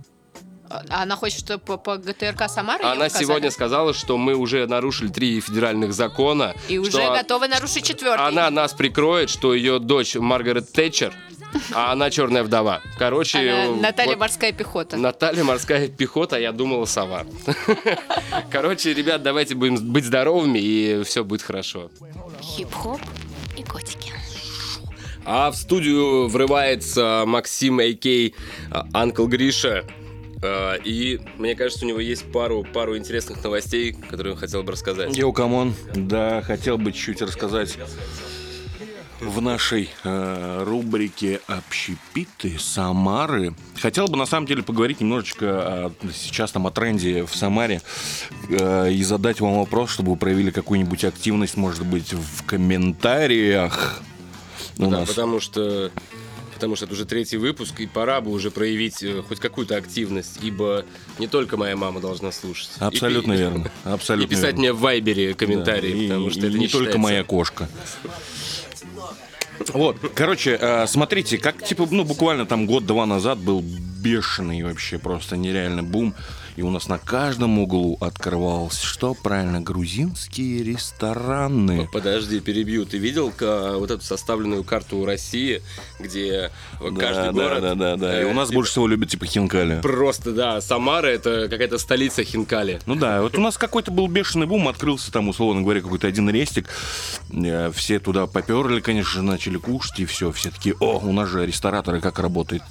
А 0.69 1.03
Она 1.03 1.15
хочет, 1.15 1.39
чтобы 1.39 1.63
по, 1.63 1.77
по 1.77 1.97
ГТРК 1.97 2.49
Самары 2.49 2.83
Она 2.83 3.09
сегодня 3.09 3.51
сказала, 3.51 3.93
что 3.93 4.17
мы 4.17 4.35
уже 4.35 4.67
нарушили 4.67 5.07
три 5.07 5.39
федеральных 5.39 5.93
закона. 5.93 6.55
И 6.67 6.77
уже 6.77 6.97
готовы 6.97 7.47
нарушить 7.47 7.85
четвертый. 7.85 8.25
Она 8.27 8.49
нас 8.49 8.73
прикроет, 8.73 9.29
что 9.29 9.53
ее 9.53 9.79
дочь 9.79 10.15
Маргарет 10.15 10.71
Тэтчер, 10.73 11.13
а 11.73 11.91
она 11.91 12.09
черная 12.09 12.43
вдова. 12.43 12.81
Короче, 12.97 13.39
Она 13.39 13.65
э, 13.65 13.75
Наталья 13.75 14.11
вот 14.11 14.19
Морская 14.19 14.51
пехота. 14.51 14.97
Наталья 14.97 15.43
морская 15.43 15.87
пехота, 15.87 16.35
а 16.35 16.39
я 16.39 16.51
думала 16.51 16.85
сова. 16.85 17.25
Короче, 18.51 18.93
ребят, 18.93 19.23
давайте 19.23 19.55
будем 19.55 19.75
быть 19.91 20.05
здоровыми, 20.05 20.59
и 20.59 21.03
все 21.03 21.23
будет 21.23 21.41
хорошо. 21.41 21.89
Хип-хоп 22.41 23.01
и 23.57 23.63
котики. 23.63 24.11
А 25.25 25.51
в 25.51 25.55
студию 25.57 26.27
врывается 26.27 27.23
Максим 27.25 27.79
Айкей, 27.79 28.33
Анкл 28.93 29.25
Гриша. 29.27 29.83
А, 30.41 30.75
И 30.75 31.19
мне 31.37 31.55
кажется, 31.55 31.83
у 31.85 31.87
него 31.89 31.99
есть 31.99 32.31
пару, 32.31 32.63
пару 32.63 32.97
интересных 32.97 33.43
новостей, 33.43 33.91
которые 33.93 34.33
он 34.33 34.39
хотел 34.39 34.63
бы 34.63 34.71
рассказать. 34.71 35.17
Yo, 35.17 35.33
come 35.33 35.56
on. 35.56 35.73
Да, 35.95 36.41
хотел 36.43 36.77
бы 36.77 36.91
чуть-чуть 36.93 37.21
рассказать 37.23 37.77
в 39.19 39.41
нашей 39.41 39.89
э, 40.03 40.63
рубрике 40.63 41.41
«Общепиты 41.47 42.57
Самары». 42.59 43.53
Хотел 43.81 44.07
бы, 44.07 44.15
на 44.17 44.25
самом 44.27 44.45
деле, 44.45 44.61
поговорить 44.61 45.01
немножечко 45.01 45.85
о- 45.87 45.91
сейчас 46.13 46.51
там 46.51 46.67
о 46.67 46.71
тренде 46.71 47.25
в 47.25 47.35
Самаре 47.35 47.81
э, 48.49 48.91
и 48.91 49.03
задать 49.03 49.41
вам 49.41 49.57
вопрос, 49.57 49.89
чтобы 49.91 50.11
вы 50.11 50.17
проявили 50.17 50.51
какую-нибудь 50.51 51.03
активность, 51.03 51.57
может 51.57 51.83
быть, 51.85 52.13
в 52.13 52.43
комментариях. 52.45 54.01
У 54.77 54.83
Да, 54.83 54.99
нас 54.99 55.09
потому 55.09 55.39
что 55.39 55.91
потому 56.53 56.75
что 56.75 56.85
это 56.85 56.93
уже 56.95 57.05
третий 57.05 57.37
выпуск, 57.37 57.79
и 57.81 57.85
пора 57.87 58.19
бы 58.21 58.31
уже 58.31 58.49
проявить 58.51 59.01
э, 59.03 59.23
хоть 59.27 59.39
какую-то 59.39 59.75
активность, 59.77 60.37
ибо 60.43 60.85
не 61.17 61.27
только 61.27 61.57
моя 61.57 61.75
мама 61.75 62.01
должна 62.01 62.31
слушать. 62.31 62.69
И 62.79 62.83
Абсолютно 62.83 63.33
пи- 63.33 63.39
верно. 63.39 63.71
Абсолютно 63.83 64.27
И 64.27 64.29
писать 64.29 64.45
верно. 64.53 64.59
мне 64.59 64.73
в 64.73 64.79
Вайбере 64.79 65.33
комментарии, 65.33 65.91
Да, 65.91 65.97
и- 65.97 66.07
потому 66.07 66.29
что 66.29 66.39
и 66.41 66.49
это 66.49 66.57
не, 66.57 66.59
не, 66.65 66.67
только 66.67 66.85
считается. 66.91 66.99
моя 66.99 67.23
кошка. 67.23 67.69
Вот, 69.73 69.97
короче, 70.15 70.57
э, 70.59 70.87
смотрите, 70.87 71.37
как 71.37 71.63
типа, 71.63 71.87
ну, 71.89 72.03
буквально 72.03 72.45
там 72.45 72.65
год-два 72.65 73.05
назад 73.05 73.37
был 73.39 73.61
бешеный 73.61 74.63
вообще 74.63 74.97
просто 74.97 75.37
нереальный 75.37 75.83
бум. 75.83 76.13
И 76.57 76.63
у 76.63 76.71
нас 76.71 76.87
на 76.87 76.97
каждом 76.97 77.59
углу 77.59 77.99
открывался, 78.01 78.83
что 78.83 79.13
правильно, 79.13 79.61
грузинские 79.61 80.63
рестораны. 80.63 81.87
Подожди, 81.93 82.39
перебью. 82.39 82.87
Ты 82.87 82.97
видел 82.97 83.31
вот 83.39 83.91
эту 83.91 84.03
составленную 84.03 84.63
карту 84.63 85.05
России, 85.05 85.61
где 85.99 86.51
каждый 86.79 87.25
да, 87.25 87.31
город... 87.31 87.61
да, 87.61 87.75
да, 87.75 87.95
да. 87.95 88.21
И 88.21 88.23
э, 88.23 88.25
у 88.25 88.33
нас 88.33 88.49
больше 88.49 88.71
всего 88.71 88.87
любят 88.87 89.09
типа 89.09 89.27
хинкали. 89.27 89.81
Просто, 89.81 90.31
да, 90.31 90.59
Самара 90.59 91.05
это 91.05 91.47
какая-то 91.47 91.77
столица 91.77 92.23
Хинкали. 92.23 92.79
Ну 92.87 92.95
да, 92.95 93.21
вот 93.21 93.37
у 93.37 93.41
нас 93.41 93.55
какой-то 93.55 93.91
был 93.91 94.07
бешеный 94.07 94.47
бум, 94.47 94.67
открылся 94.67 95.11
там, 95.11 95.29
условно 95.29 95.61
говоря, 95.61 95.81
какой-то 95.81 96.07
один 96.07 96.27
рестик. 96.27 96.69
Э, 97.31 97.71
Все 97.71 97.99
туда 97.99 98.25
поперли, 98.25 98.79
конечно 98.79 99.11
же, 99.11 99.21
начали 99.21 99.57
кушать, 99.57 99.99
и 99.99 100.05
все. 100.05 100.31
Все 100.31 100.49
такие, 100.49 100.75
о, 100.79 100.97
у 100.97 101.13
нас 101.13 101.29
же 101.29 101.45
рестораторы 101.45 102.01
как 102.01 102.17
работает. 102.17 102.63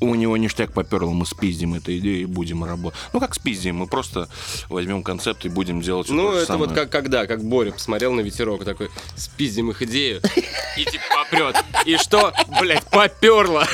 У 0.00 0.14
него 0.14 0.36
ништяк 0.36 0.72
поперло, 0.72 1.10
мы 1.10 1.24
спиздим 1.24 1.74
эту 1.74 1.96
идею 1.96 2.22
и 2.22 2.24
будем 2.26 2.64
работать. 2.64 2.98
Ну 3.12 3.20
как 3.20 3.34
спиздим, 3.34 3.76
мы 3.76 3.86
просто 3.86 4.28
возьмем 4.68 5.02
концепт 5.02 5.44
и 5.46 5.48
будем 5.48 5.80
делать 5.80 6.08
Ну, 6.10 6.32
это 6.32 6.46
самое. 6.46 6.68
вот 6.68 6.74
как 6.74 6.90
когда, 6.90 7.26
как 7.26 7.42
Боря 7.44 7.72
посмотрел 7.72 8.12
на 8.12 8.20
ветерок, 8.20 8.64
такой, 8.64 8.90
спиздим 9.16 9.70
их 9.70 9.80
идею, 9.82 10.20
и 10.76 10.84
типа 10.84 11.04
попрет. 11.30 11.56
И 11.86 11.96
что, 11.96 12.32
блядь, 12.60 12.84
поперло. 12.90 13.66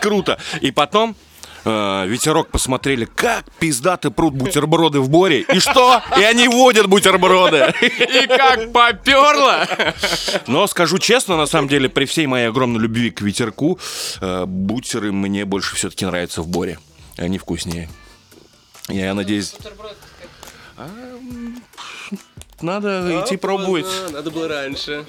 Круто. 0.00 0.38
И 0.60 0.70
потом 0.70 1.16
э, 1.64 2.06
ветерок 2.06 2.48
посмотрели, 2.48 3.04
как 3.04 3.44
пиздаты 3.58 4.10
прут 4.10 4.34
бутерброды 4.34 5.00
в 5.00 5.08
Боре. 5.08 5.40
И 5.40 5.58
что? 5.58 6.02
И 6.18 6.22
они 6.22 6.48
водят 6.48 6.86
бутерброды. 6.86 7.72
И 7.80 8.26
как 8.26 8.72
поперло. 8.72 9.66
Но 10.46 10.66
скажу 10.66 10.98
честно, 10.98 11.36
на 11.36 11.46
самом 11.46 11.68
деле, 11.68 11.88
при 11.88 12.04
всей 12.04 12.26
моей 12.26 12.48
огромной 12.48 12.80
любви 12.80 13.10
к 13.10 13.20
ветерку, 13.20 13.78
э, 14.20 14.44
бутеры 14.46 15.12
мне 15.12 15.44
больше 15.44 15.76
все-таки 15.76 16.04
нравятся 16.06 16.42
в 16.42 16.48
Боре. 16.48 16.78
Они 17.16 17.38
вкуснее. 17.38 17.88
Я 18.88 19.14
надеюсь... 19.14 19.54
А, 20.76 20.88
Надо 22.60 23.22
идти 23.22 23.36
пробовать. 23.36 23.86
Надо 24.12 24.30
было 24.30 24.48
раньше. 24.48 25.04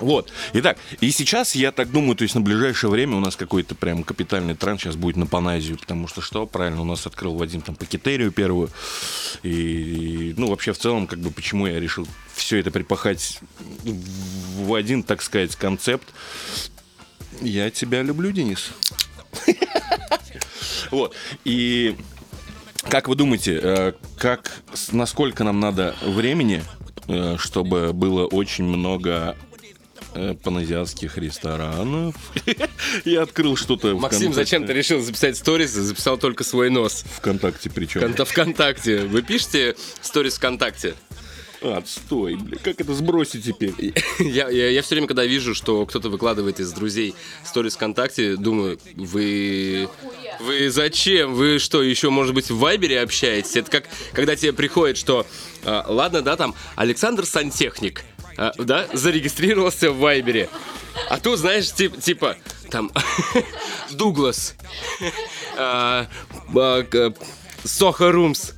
Вот. 0.00 0.32
Итак, 0.54 0.78
и 1.00 1.10
сейчас, 1.10 1.54
я 1.54 1.72
так 1.72 1.90
думаю, 1.90 2.16
то 2.16 2.22
есть 2.22 2.34
на 2.34 2.40
ближайшее 2.40 2.90
время 2.90 3.16
у 3.16 3.20
нас 3.20 3.36
какой-то 3.36 3.74
прям 3.74 4.02
капитальный 4.02 4.54
тренд 4.54 4.80
сейчас 4.80 4.96
будет 4.96 5.16
на 5.16 5.26
Паназию, 5.26 5.78
потому 5.78 6.08
что 6.08 6.20
что, 6.20 6.46
правильно, 6.46 6.80
у 6.80 6.84
нас 6.84 7.06
открыл 7.06 7.34
Вадим 7.34 7.60
там 7.60 7.76
пакетерию 7.76 8.32
первую, 8.32 8.70
и, 9.42 9.50
и, 9.50 10.34
ну, 10.36 10.48
вообще 10.48 10.72
в 10.72 10.78
целом, 10.78 11.06
как 11.06 11.20
бы, 11.20 11.30
почему 11.30 11.66
я 11.66 11.78
решил 11.78 12.06
все 12.34 12.58
это 12.58 12.70
припахать 12.70 13.40
в 13.84 14.74
один, 14.74 15.02
так 15.02 15.22
сказать, 15.22 15.54
концепт. 15.56 16.08
Я 17.40 17.70
тебя 17.70 18.02
люблю, 18.02 18.32
Денис. 18.32 18.70
Вот. 20.90 21.14
И 21.44 21.96
как 22.88 23.06
вы 23.08 23.14
думаете, 23.14 23.60
э, 23.62 23.92
как, 24.16 24.62
насколько 24.90 25.44
нам 25.44 25.60
надо 25.60 25.94
времени, 26.02 26.64
э, 27.06 27.36
чтобы 27.38 27.92
было 27.92 28.26
очень 28.26 28.64
много 28.64 29.36
паназиатских 30.42 31.16
ресторанов? 31.18 32.14
Я 33.04 33.22
открыл 33.22 33.56
что-то 33.56 33.94
Максим, 33.96 34.28
контакте. 34.28 34.34
зачем 34.34 34.66
ты 34.66 34.72
решил 34.72 35.00
записать 35.00 35.36
сторис, 35.36 35.70
записал 35.70 36.18
только 36.18 36.44
свой 36.44 36.70
нос? 36.70 37.04
ВКонтакте 37.18 37.70
причем. 37.70 38.00
Конта- 38.00 38.24
ВКонтакте. 38.24 39.00
Вы 39.02 39.22
пишете 39.22 39.76
сторис 40.00 40.36
ВКонтакте? 40.36 40.94
Отстой, 41.62 42.36
бля, 42.36 42.56
как 42.56 42.80
это 42.80 42.94
сбросить 42.94 43.44
теперь? 43.44 43.74
Я, 44.18 44.48
я, 44.48 44.80
все 44.80 44.94
время, 44.94 45.06
когда 45.06 45.26
вижу, 45.26 45.54
что 45.54 45.84
кто-то 45.84 46.08
выкладывает 46.08 46.58
из 46.58 46.72
друзей 46.72 47.14
сторис 47.44 47.74
ВКонтакте, 47.76 48.36
думаю, 48.36 48.78
вы... 48.94 49.90
Вы 50.40 50.70
зачем? 50.70 51.34
Вы 51.34 51.58
что, 51.58 51.82
еще, 51.82 52.08
может 52.08 52.34
быть, 52.34 52.50
в 52.50 52.56
Вайбере 52.58 53.02
общаетесь? 53.02 53.56
Это 53.56 53.70
как, 53.70 53.88
когда 54.12 54.36
тебе 54.36 54.54
приходит, 54.54 54.96
что... 54.96 55.26
а, 55.62 55.84
ладно, 55.86 56.22
да, 56.22 56.36
там, 56.36 56.54
Александр 56.76 57.26
Сантехник, 57.26 58.04
а, 58.40 58.52
да, 58.56 58.86
зарегистрировался 58.94 59.90
в 59.90 59.98
Вайбере. 59.98 60.48
А 61.10 61.18
тут, 61.18 61.38
знаешь, 61.38 61.70
тип- 61.72 62.00
типа, 62.00 62.36
там, 62.70 62.90
Дуглас, 63.90 64.54
а, 65.58 66.06
а, 66.56 67.12
Румс, 68.10 68.52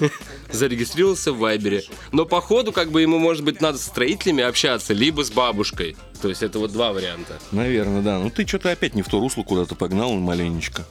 зарегистрировался 0.52 1.32
в 1.32 1.38
Вайбере. 1.38 1.82
Но 2.12 2.26
походу, 2.26 2.72
как 2.72 2.90
бы 2.90 3.00
ему, 3.00 3.18
может 3.18 3.42
быть, 3.42 3.62
надо 3.62 3.78
с 3.78 3.86
строителями 3.86 4.44
общаться, 4.44 4.92
либо 4.92 5.24
с 5.24 5.30
бабушкой. 5.30 5.96
То 6.20 6.28
есть 6.28 6.42
это 6.42 6.58
вот 6.58 6.70
два 6.72 6.92
варианта. 6.92 7.38
Наверное, 7.52 8.02
да. 8.02 8.18
Ну 8.18 8.28
ты 8.28 8.46
что-то 8.46 8.70
опять 8.70 8.94
не 8.94 9.00
в 9.00 9.08
то 9.08 9.18
русло 9.18 9.44
куда-то 9.44 9.74
погнал 9.74 10.12
маленечко. 10.12 10.84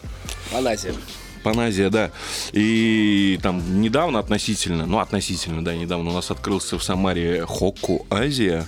Панасия. 0.51 0.95
Паназия, 1.43 1.89
да. 1.89 2.11
И 2.53 3.39
там 3.41 3.81
недавно 3.81 4.19
относительно, 4.19 4.85
ну 4.85 4.99
относительно, 4.99 5.63
да, 5.63 5.73
недавно 5.75 6.11
у 6.11 6.13
нас 6.13 6.31
открылся 6.31 6.77
в 6.77 6.83
Самаре 6.83 7.45
Хокку 7.45 8.05
Азия. 8.09 8.67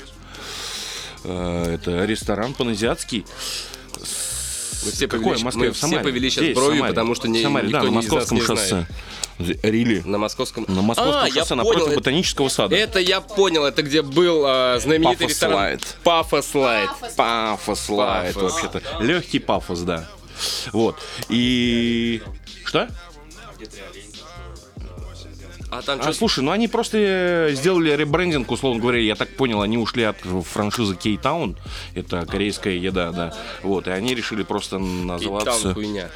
Э, 1.24 1.75
Это 1.75 2.06
ресторан 2.06 2.53
паназиатский. 2.53 3.25
Мы 4.86 4.92
все 4.92 5.08
Какой? 5.08 5.25
повели, 5.30 5.44
Москве, 5.46 5.62
мы 5.68 5.70
в 5.72 5.77
все 5.77 5.88
Самаре? 5.88 6.03
повели 6.03 6.30
сейчас 6.30 6.44
Здесь, 6.44 6.56
бровью, 6.58 6.75
Самаре. 6.77 6.94
потому 6.94 7.15
что 7.15 7.27
не, 7.30 7.42
Самаре, 7.42 7.68
никто 7.68 7.80
да, 7.80 7.86
на 7.86 7.89
не 7.89 8.00
из 8.00 8.03
нас 8.03 8.12
московском 8.12 8.38
не 8.38 8.44
шоссе. 8.44 8.68
знает. 8.68 8.88
Рили. 9.63 10.01
На 10.06 10.18
московском... 10.18 10.65
На 10.68 10.82
московском 10.82 11.24
А, 11.24 11.27
шоссе 11.27 11.56
понял, 11.56 11.56
напротив 11.63 11.88
это- 11.88 11.96
ботанического 11.96 12.50
сада. 12.50 12.75
Это 12.75 13.00
я 13.00 13.22
понял, 13.22 13.63
это 13.65 13.82
где 13.82 14.01
был 14.01 14.44
а, 14.46 14.77
знаменитый 14.80 15.15
Пафос 15.20 15.30
ресторан 15.30 15.56
Лайт. 15.56 15.98
Пафос 16.03 16.53
Лайт. 16.56 16.89
Пафос 17.15 17.89
лайт 17.89 18.34
Пафос. 18.36 18.51
вообще-то. 18.62 18.82
Легкий 19.01 19.39
пафос, 19.39 19.80
да. 19.80 20.08
Вот. 20.74 20.98
И... 21.30 22.22
Что? 22.65 22.88
А 25.70 25.82
там 25.82 26.00
А 26.03 26.13
слушай, 26.13 26.43
ну 26.43 26.51
они 26.51 26.67
просто 26.67 26.98
э, 27.00 27.50
сделали 27.53 27.96
ребрендинг, 27.96 28.51
условно 28.51 28.79
говоря, 28.79 29.00
я 29.00 29.15
так 29.15 29.29
понял, 29.36 29.63
они 29.63 29.79
ушли 29.79 30.03
от 30.03 30.17
франшизы 30.20 30.96
Кейтаун, 30.96 31.58
это 31.96 32.27
корейская 32.27 32.77
еда, 32.77 33.12
да, 33.12 33.34
вот, 33.63 33.88
и 33.88 33.89
они 33.89 34.13
решили 34.13 34.43
просто 34.43 34.77
Кейптаун 34.77 35.08
называться... 35.08 35.74
хуйня. 35.74 36.10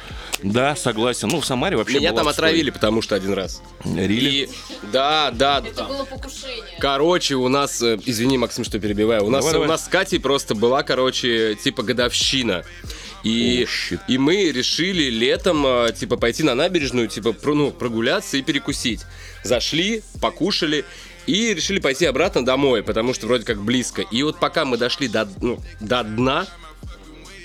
Да, 0.44 0.76
согласен, 0.76 1.28
ну 1.28 1.40
в 1.40 1.44
Самаре 1.44 1.76
вообще 1.76 1.98
Меня 1.98 2.12
там 2.12 2.28
отстой. 2.28 2.46
отравили, 2.46 2.70
потому 2.70 3.02
что 3.02 3.16
один 3.16 3.32
раз. 3.32 3.60
Рили? 3.84 4.30
И 4.30 4.50
да, 4.92 5.32
да. 5.32 5.60
Это 5.66 5.84
было 5.84 6.04
покушение. 6.04 6.62
Короче, 6.78 7.34
у 7.34 7.48
нас, 7.48 7.82
э, 7.82 7.98
извини, 8.06 8.38
Максим, 8.38 8.62
что 8.62 8.78
перебиваю, 8.78 9.24
у 9.24 9.30
нас, 9.30 9.40
Давай, 9.40 9.54
давай. 9.54 9.66
у 9.66 9.70
нас 9.72 9.86
с 9.86 9.88
Катей 9.88 10.20
просто 10.20 10.54
была, 10.54 10.84
короче, 10.84 11.56
типа 11.56 11.82
годовщина. 11.82 12.64
И, 13.24 13.66
щит. 13.68 14.00
и 14.08 14.18
мы 14.18 14.50
решили 14.52 15.10
летом, 15.10 15.66
э, 15.66 15.92
типа, 15.92 16.16
пойти 16.16 16.42
на 16.42 16.54
набережную, 16.54 17.08
типа, 17.08 17.34
ну, 17.44 17.70
прогуляться 17.70 18.36
и 18.36 18.42
перекусить. 18.42 19.04
Зашли, 19.42 20.02
покушали 20.20 20.84
и 21.26 21.52
решили 21.54 21.78
пойти 21.78 22.06
обратно 22.06 22.44
домой, 22.44 22.82
потому 22.82 23.14
что 23.14 23.26
вроде 23.26 23.44
как 23.44 23.60
близко. 23.60 24.02
И 24.02 24.22
вот 24.22 24.38
пока 24.38 24.64
мы 24.64 24.76
дошли 24.76 25.08
до, 25.08 25.28
ну, 25.40 25.58
до 25.80 26.02
дна, 26.02 26.46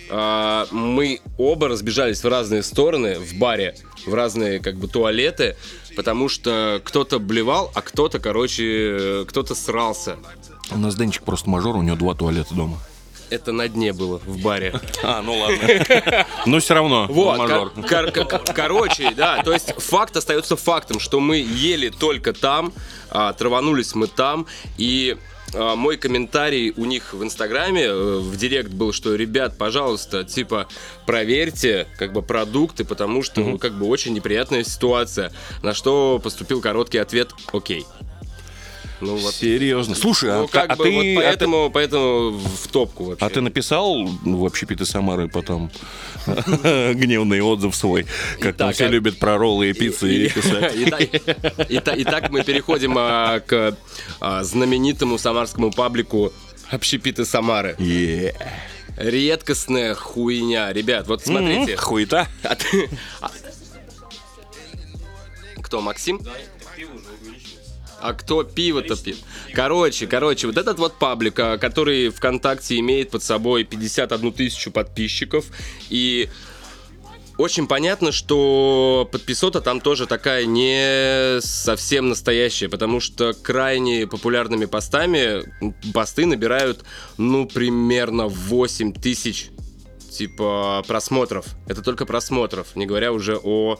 а, 0.09 0.67
мы 0.71 1.21
оба 1.37 1.67
разбежались 1.67 2.23
в 2.23 2.27
разные 2.27 2.63
стороны 2.63 3.19
в 3.19 3.33
баре, 3.35 3.75
в 4.05 4.13
разные 4.13 4.59
как 4.59 4.75
бы 4.75 4.87
туалеты, 4.87 5.55
потому 5.95 6.29
что 6.29 6.81
кто-то 6.83 7.19
блевал, 7.19 7.71
а 7.73 7.81
кто-то, 7.81 8.19
короче, 8.19 8.63
э, 8.63 9.25
кто-то 9.27 9.55
срался. 9.55 10.17
У 10.71 10.77
нас 10.77 10.95
Денчик 10.95 11.23
просто 11.23 11.49
мажор, 11.49 11.75
у 11.75 11.81
него 11.81 11.95
два 11.95 12.13
туалета 12.13 12.53
дома. 12.53 12.79
Это 13.33 13.51
на 13.51 13.67
дне 13.67 13.93
было 13.93 14.19
в 14.19 14.41
баре. 14.41 14.79
А, 15.03 15.21
ну 15.21 15.37
ладно. 15.37 16.25
Но 16.45 16.59
все 16.59 16.75
равно, 16.75 17.07
Вот, 17.09 17.37
мажор. 17.37 17.71
кор- 17.71 18.11
кор- 18.11 18.53
короче, 18.53 19.11
да, 19.15 19.41
то 19.43 19.51
есть 19.51 19.73
факт 19.79 20.15
остается 20.15 20.55
фактом, 20.55 20.99
что 20.99 21.19
мы 21.19 21.37
ели 21.37 21.89
только 21.89 22.31
там, 22.33 22.71
а, 23.09 23.33
траванулись 23.33 23.95
мы 23.95 24.07
там, 24.07 24.45
и 24.77 25.17
а, 25.53 25.75
мой 25.75 25.97
комментарий 25.97 26.73
у 26.77 26.85
них 26.85 27.13
в 27.13 27.23
Инстаграме, 27.23 27.83
э, 27.85 28.17
в 28.19 28.35
Директ 28.37 28.71
был, 28.71 28.93
что, 28.93 29.15
ребят, 29.15 29.57
пожалуйста, 29.57 30.23
типа, 30.23 30.67
проверьте, 31.05 31.87
как 31.97 32.13
бы, 32.13 32.21
продукты, 32.21 32.85
потому 32.85 33.23
что, 33.23 33.41
ну, 33.41 33.57
как 33.57 33.73
бы, 33.73 33.87
очень 33.87 34.13
неприятная 34.13 34.63
ситуация. 34.63 35.31
На 35.61 35.73
что 35.73 36.19
поступил 36.23 36.61
короткий 36.61 36.97
ответ 36.99 37.31
«Окей». 37.51 37.85
Ну, 39.03 39.15
вот. 39.17 39.33
Серьезно. 39.33 39.95
Слушай, 39.95 40.31
а, 40.31 40.39
Ну, 40.41 40.47
как 40.47 40.71
а 40.71 40.75
бы, 40.75 40.83
ты, 40.85 40.91
вот 40.91 40.99
а 40.99 41.03
ты- 41.03 41.15
поэтому, 41.15 41.69
поэтому 41.69 42.31
в 42.31 42.67
топку 42.69 43.03
вообще. 43.05 43.25
а 43.25 43.29
ты 43.29 43.41
написал 43.41 43.97
ну, 44.23 44.37
в 44.37 44.45
общепиты 44.45 44.85
Самары 44.85 45.27
потом 45.27 45.69
гневный 46.25 47.41
отзыв 47.41 47.75
свой, 47.75 48.05
как 48.39 48.55
там 48.55 48.71
все 48.73 48.85
а- 48.85 48.89
любят 48.89 49.19
про 49.19 49.37
роллы 49.37 49.69
и 49.69 49.73
пиццы 49.73 50.13
и 50.13 50.29
писать. 50.29 50.73
Итак, 51.69 52.29
мы 52.29 52.43
переходим 52.43 52.95
а, 52.97 53.39
к 53.41 53.77
а, 54.19 54.43
знаменитому 54.43 55.17
самарскому 55.17 55.71
паблику 55.71 56.31
Общепиты 56.71 57.25
Самары. 57.25 57.75
Редкостная 58.97 59.95
хуйня. 59.95 60.71
Ребят, 60.71 61.07
вот 61.07 61.23
смотрите. 61.23 61.73
М, 61.73 61.77
Хуета. 61.77 62.27
А 62.43 62.55
а- 63.21 63.31
Кто, 65.61 65.81
Максим? 65.81 66.19
А 68.03 68.13
кто 68.13 68.43
пиво-то 68.43 68.97
пьет? 68.97 69.17
Короче, 69.53 70.07
короче, 70.07 70.47
вот 70.47 70.57
этот 70.57 70.77
вот 70.77 70.99
паблик, 70.99 71.39
а, 71.39 71.57
который 71.57 72.09
ВКонтакте 72.09 72.77
имеет 72.79 73.11
под 73.11 73.23
собой 73.23 73.63
51 73.63 74.33
тысячу 74.33 74.71
подписчиков, 74.71 75.45
и 75.89 76.27
очень 77.37 77.65
понятно, 77.65 78.11
что 78.11 79.07
подписота 79.09 79.61
там 79.61 79.79
тоже 79.79 80.05
такая 80.05 80.45
не 80.45 81.39
совсем 81.39 82.09
настоящая, 82.09 82.67
потому 82.67 82.99
что 82.99 83.33
крайне 83.33 84.05
популярными 84.05 84.65
постами 84.65 85.43
посты 85.93 86.25
набирают, 86.25 86.83
ну, 87.17 87.47
примерно 87.47 88.27
8 88.27 88.93
тысяч 88.93 89.49
типа 90.11 90.83
просмотров. 90.87 91.45
Это 91.67 91.81
только 91.81 92.05
просмотров, 92.05 92.75
не 92.75 92.85
говоря 92.85 93.13
уже 93.13 93.39
о 93.41 93.79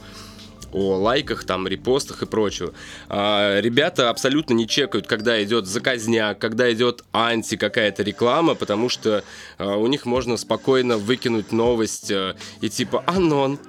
о 0.74 0.98
лайках, 0.98 1.44
там, 1.44 1.66
репостах 1.66 2.22
и 2.22 2.26
прочего. 2.26 2.74
А, 3.08 3.60
ребята 3.60 4.10
абсолютно 4.10 4.54
не 4.54 4.66
чекают, 4.66 5.06
когда 5.06 5.42
идет 5.42 5.66
заказняк, 5.66 6.38
когда 6.38 6.70
идет 6.72 7.04
анти 7.12 7.56
какая-то 7.56 8.02
реклама, 8.02 8.54
потому 8.54 8.88
что 8.88 9.24
а, 9.58 9.76
у 9.76 9.86
них 9.86 10.04
можно 10.04 10.36
спокойно 10.36 10.98
выкинуть 10.98 11.52
новость 11.52 12.10
а, 12.10 12.36
и 12.60 12.68
типа 12.68 13.04
«Анон». 13.06 13.58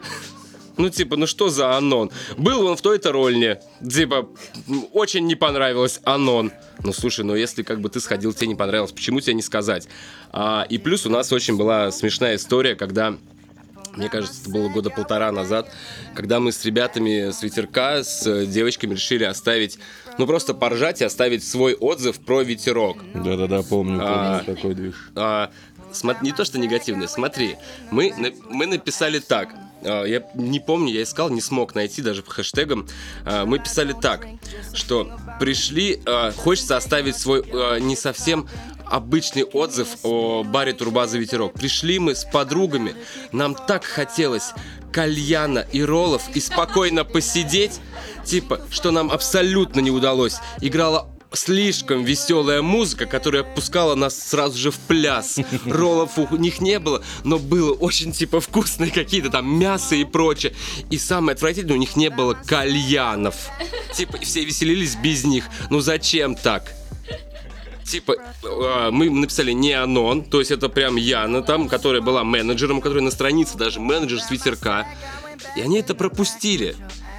Ну, 0.77 0.89
типа, 0.89 1.15
ну 1.15 1.25
что 1.25 1.47
за 1.47 1.77
Анон? 1.77 2.12
Был 2.38 2.65
он 2.65 2.75
в 2.75 2.81
той-то 2.81 3.13
рольне. 3.13 3.62
Типа, 3.81 4.27
очень 4.91 5.25
не 5.25 5.35
понравилось 5.35 6.01
Анон. 6.03 6.51
Ну, 6.84 6.91
слушай, 6.91 7.23
ну 7.23 7.34
если 7.34 7.63
как 7.63 7.80
бы 7.80 7.88
ты 7.88 8.01
сходил, 8.01 8.34
тебе 8.34 8.47
не 8.47 8.56
понравилось, 8.56 8.91
почему 8.91 9.21
тебе 9.21 9.36
не 9.36 9.41
сказать? 9.41 9.88
А, 10.34 10.65
и 10.69 10.77
плюс 10.77 11.06
у 11.06 11.10
нас 11.10 11.32
очень 11.32 11.56
была 11.56 11.91
смешная 11.91 12.36
история, 12.36 12.75
когда 12.75 13.15
мне 13.95 14.10
кажется, 14.10 14.41
это 14.41 14.49
было 14.49 14.69
года 14.69 14.89
полтора 14.89 15.31
назад, 15.31 15.71
когда 16.13 16.39
мы 16.39 16.51
с 16.51 16.63
ребятами 16.65 17.31
с 17.31 17.41
ветерка, 17.43 18.03
с 18.03 18.45
девочками 18.45 18.93
решили 18.93 19.23
оставить, 19.23 19.79
ну 20.17 20.27
просто 20.27 20.53
поржать 20.53 21.01
и 21.01 21.05
оставить 21.05 21.43
свой 21.47 21.73
отзыв 21.73 22.19
про 22.19 22.41
ветерок. 22.41 22.97
Да-да-да, 23.13 23.62
помню, 23.63 23.99
А. 24.01 24.39
помню 24.43 24.55
такой 24.55 24.75
движ. 24.75 24.95
А, 25.15 25.51
смо- 25.91 26.17
не 26.21 26.31
то, 26.31 26.45
что 26.45 26.60
негативное, 26.60 27.08
смотри, 27.08 27.55
мы, 27.91 28.13
мы 28.49 28.65
написали 28.67 29.19
так. 29.19 29.49
А, 29.84 30.03
я 30.05 30.23
не 30.36 30.60
помню, 30.60 30.93
я 30.93 31.03
искал, 31.03 31.29
не 31.29 31.41
смог 31.41 31.75
найти 31.75 32.01
даже 32.01 32.23
по 32.23 32.31
хэштегам. 32.31 32.88
А, 33.25 33.45
мы 33.45 33.60
писали 33.60 33.93
так, 33.99 34.25
что 34.73 35.12
пришли, 35.39 36.01
а, 36.05 36.31
хочется 36.31 36.77
оставить 36.77 37.15
свой 37.17 37.43
а, 37.53 37.77
не 37.77 37.95
совсем 37.95 38.47
обычный 38.86 39.43
отзыв 39.43 39.89
о 40.04 40.43
баре 40.43 40.74
Турбаза 40.74 41.17
Ветерок. 41.17 41.54
Пришли 41.54 42.00
мы 42.00 42.15
с 42.15 42.26
подругами, 42.26 42.95
нам 43.32 43.56
так 43.56 43.84
хотелось 43.84 44.52
кальяна 44.91 45.65
и 45.74 45.84
роллов 45.84 46.24
и 46.34 46.39
спокойно 46.39 47.04
посидеть, 47.04 47.80
типа, 48.24 48.62
что 48.69 48.91
нам 48.91 49.12
абсолютно 49.12 49.82
не 49.82 49.91
удалось. 49.91 50.38
Играла 50.62 51.10
слишком 51.36 52.04
веселая 52.04 52.62
музыка, 52.62 53.06
которая 53.06 53.43
пускала 53.43 53.95
нас 53.95 54.17
сразу 54.17 54.58
же 54.58 54.71
в 54.71 54.80
пляс. 54.80 55.38
Роллов 55.65 56.17
у 56.17 56.36
них 56.38 56.62
не 56.62 56.80
было, 56.80 57.04
но 57.24 57.38
было 57.38 57.74
очень 57.74 58.12
типа 58.12 58.39
вкусные 58.39 58.91
какие-то 58.91 59.30
там 59.30 59.60
мясо 59.60 59.95
и 59.95 60.06
прочее. 60.06 60.54
И 60.89 60.98
самое 60.98 61.36
отвратительное, 61.36 61.76
у 61.76 61.80
них 61.80 61.95
не 61.95 62.10
было 62.10 62.34
кальянов. 62.34 63.50
Типа 63.93 64.17
все 64.19 64.43
веселились 64.43 64.95
без 64.95 65.24
них. 65.24 65.45
Ну 65.69 65.80
зачем 65.80 66.36
так? 66.36 66.74
Типа, 67.86 68.15
э, 68.43 68.89
мы 68.91 69.10
написали 69.10 69.52
не 69.52 69.74
анон, 69.74 70.24
то 70.24 70.39
есть 70.39 70.52
это 70.52 70.69
прям 70.69 70.95
Яна 70.95 71.43
там, 71.43 71.67
которая 71.69 72.02
была 72.02 72.24
менеджером, 72.24 72.82
которая 72.82 73.04
на 73.04 73.12
странице 73.12 73.58
даже 73.58 73.80
менеджер 73.80 74.19
с 74.19 74.32
ветерка. 74.32 74.88
И 75.56 75.62
они 75.62 75.80
это 75.80 75.93
пропустили. 75.93 76.76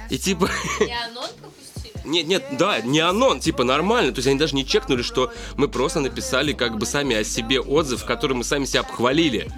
И 0.09 0.17
типа... 0.17 0.49
Не 0.79 0.93
Анон 1.05 1.29
пропустили? 1.41 1.57
Нет, 2.05 2.27
нет, 2.27 2.43
да, 2.53 2.79
не 2.79 2.99
анон, 3.01 3.41
типа 3.41 3.65
нормально. 3.65 4.13
То 4.13 4.19
есть 4.19 4.27
они 4.29 4.39
даже 4.39 4.55
не 4.55 4.65
чекнули, 4.65 5.01
что 5.01 5.33
мы 5.57 5.67
просто 5.67 5.99
написали 5.99 6.53
как 6.53 6.77
бы 6.77 6.85
сами 6.85 7.17
о 7.17 7.23
себе 7.25 7.59
отзыв, 7.59 8.03
в 8.03 8.05
котором 8.05 8.37
мы 8.37 8.43
сами 8.45 8.63
себя 8.63 8.79
обхвалили. 8.81 9.49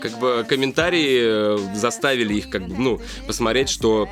Как 0.00 0.16
бы 0.20 0.46
комментарии 0.48 1.20
э, 1.20 1.74
заставили 1.74 2.34
их 2.34 2.48
как 2.48 2.68
бы, 2.68 2.76
ну, 2.78 3.00
посмотреть, 3.26 3.68
что 3.70 4.08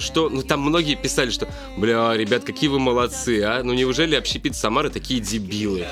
что, 0.00 0.28
ну 0.28 0.42
там 0.42 0.60
многие 0.60 0.94
писали, 0.94 1.30
что, 1.30 1.48
бля, 1.76 2.16
ребят, 2.16 2.44
какие 2.44 2.68
вы 2.68 2.78
молодцы, 2.78 3.42
а? 3.42 3.62
Ну 3.62 3.72
неужели 3.74 4.14
общепит 4.14 4.56
Самары 4.56 4.90
такие 4.90 5.20
дебилы? 5.20 5.86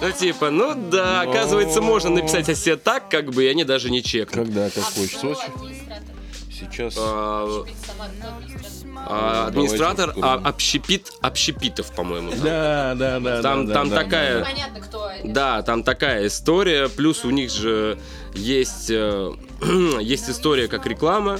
Ну 0.00 0.10
типа, 0.10 0.50
ну 0.50 0.74
да, 0.90 1.22
оказывается, 1.22 1.80
можно 1.80 2.10
написать 2.10 2.48
о 2.48 2.54
себе 2.54 2.76
так, 2.76 3.08
как 3.08 3.30
бы, 3.30 3.44
и 3.44 3.46
они 3.48 3.64
даже 3.64 3.90
не 3.90 4.02
чекнут. 4.02 4.46
Когда? 4.46 4.68
В 4.68 4.74
Сочи? 4.74 5.46
Администратор. 5.54 6.14
Сейчас... 6.50 6.94
А, 6.96 7.64
администратор? 7.64 9.06
а, 9.06 9.46
администратор 9.48 10.14
а, 10.22 10.34
общепит, 10.44 11.12
общепитов, 11.20 11.92
по-моему. 11.94 12.32
Да, 12.42 12.94
да, 12.94 13.20
да. 13.20 13.42
Там- 13.42 13.66
да, 13.66 13.74
там 13.74 13.88
да, 13.88 13.96
такая- 13.96 14.38
да, 14.38 14.44
Понятно, 14.44 14.80
кто. 14.80 15.10
Да, 15.24 15.62
там 15.62 15.82
такая 15.82 16.26
история. 16.26 16.88
Плюс 16.88 17.24
у 17.24 17.30
них 17.30 17.50
же 17.50 17.98
есть, 18.34 18.90
э, 18.90 19.32
есть 20.00 20.30
история 20.30 20.68
как 20.68 20.86
реклама. 20.86 21.38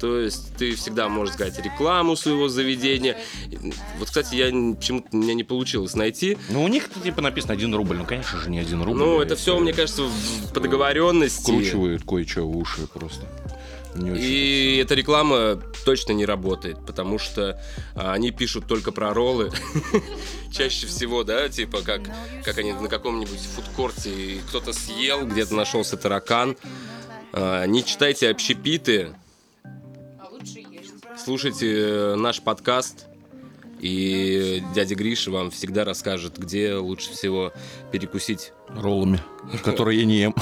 То 0.00 0.18
есть 0.20 0.54
ты 0.56 0.74
всегда 0.74 1.08
можешь 1.08 1.34
сказать 1.34 1.58
рекламу 1.64 2.16
своего 2.16 2.48
заведения. 2.48 3.16
Вот, 3.98 4.08
кстати, 4.08 4.34
я 4.34 4.46
почему-то 4.74 5.08
у 5.12 5.16
меня 5.16 5.34
не 5.34 5.44
получилось 5.44 5.94
найти. 5.94 6.36
Ну, 6.50 6.62
у 6.64 6.68
них 6.68 6.88
типа 7.02 7.22
написано 7.22 7.54
1 7.54 7.74
рубль. 7.74 7.96
Ну, 7.96 8.04
конечно 8.04 8.38
же, 8.40 8.50
не 8.50 8.58
1 8.58 8.82
рубль. 8.82 8.98
Ну, 8.98 9.20
это 9.20 9.36
все, 9.36 9.58
мне 9.58 9.72
кажется, 9.72 10.02
в- 10.02 10.52
по 10.52 10.60
договоренности. 10.60 11.42
Вкручивают 11.50 12.02
кое-что 12.06 12.42
в 12.46 12.56
уши 12.56 12.86
просто. 12.92 13.26
Не 13.94 14.10
очень. 14.10 14.22
И 14.24 14.76
эта 14.82 14.94
реклама 14.94 15.58
точно 15.86 16.12
не 16.12 16.26
работает, 16.26 16.84
потому 16.84 17.18
что 17.18 17.58
а, 17.94 18.12
они 18.12 18.30
пишут 18.30 18.66
только 18.66 18.92
про 18.92 19.14
роллы. 19.14 19.50
Чаще 20.52 20.86
всего, 20.86 21.24
да, 21.24 21.48
типа 21.48 21.80
как, 21.80 22.02
как 22.44 22.58
они 22.58 22.74
на 22.74 22.88
каком-нибудь 22.88 23.40
фудкорте 23.54 24.38
кто-то 24.48 24.74
съел, 24.74 25.26
где-то 25.26 25.54
нашелся 25.54 25.96
таракан. 25.96 26.58
А, 27.32 27.64
не 27.64 27.82
читайте 27.84 28.28
общепиты. 28.28 29.14
Слушайте 31.26 31.66
э, 31.66 32.14
наш 32.14 32.40
подкаст. 32.40 33.06
И 33.80 34.62
дядя 34.74 34.94
Гриша 34.94 35.30
вам 35.32 35.50
всегда 35.50 35.84
расскажет, 35.84 36.38
где 36.38 36.74
лучше 36.76 37.10
всего 37.10 37.52
перекусить 37.92 38.52
Роллами, 38.68 39.20
которые 39.64 40.00
я 40.00 40.06
не 40.06 40.18
ем. 40.20 40.34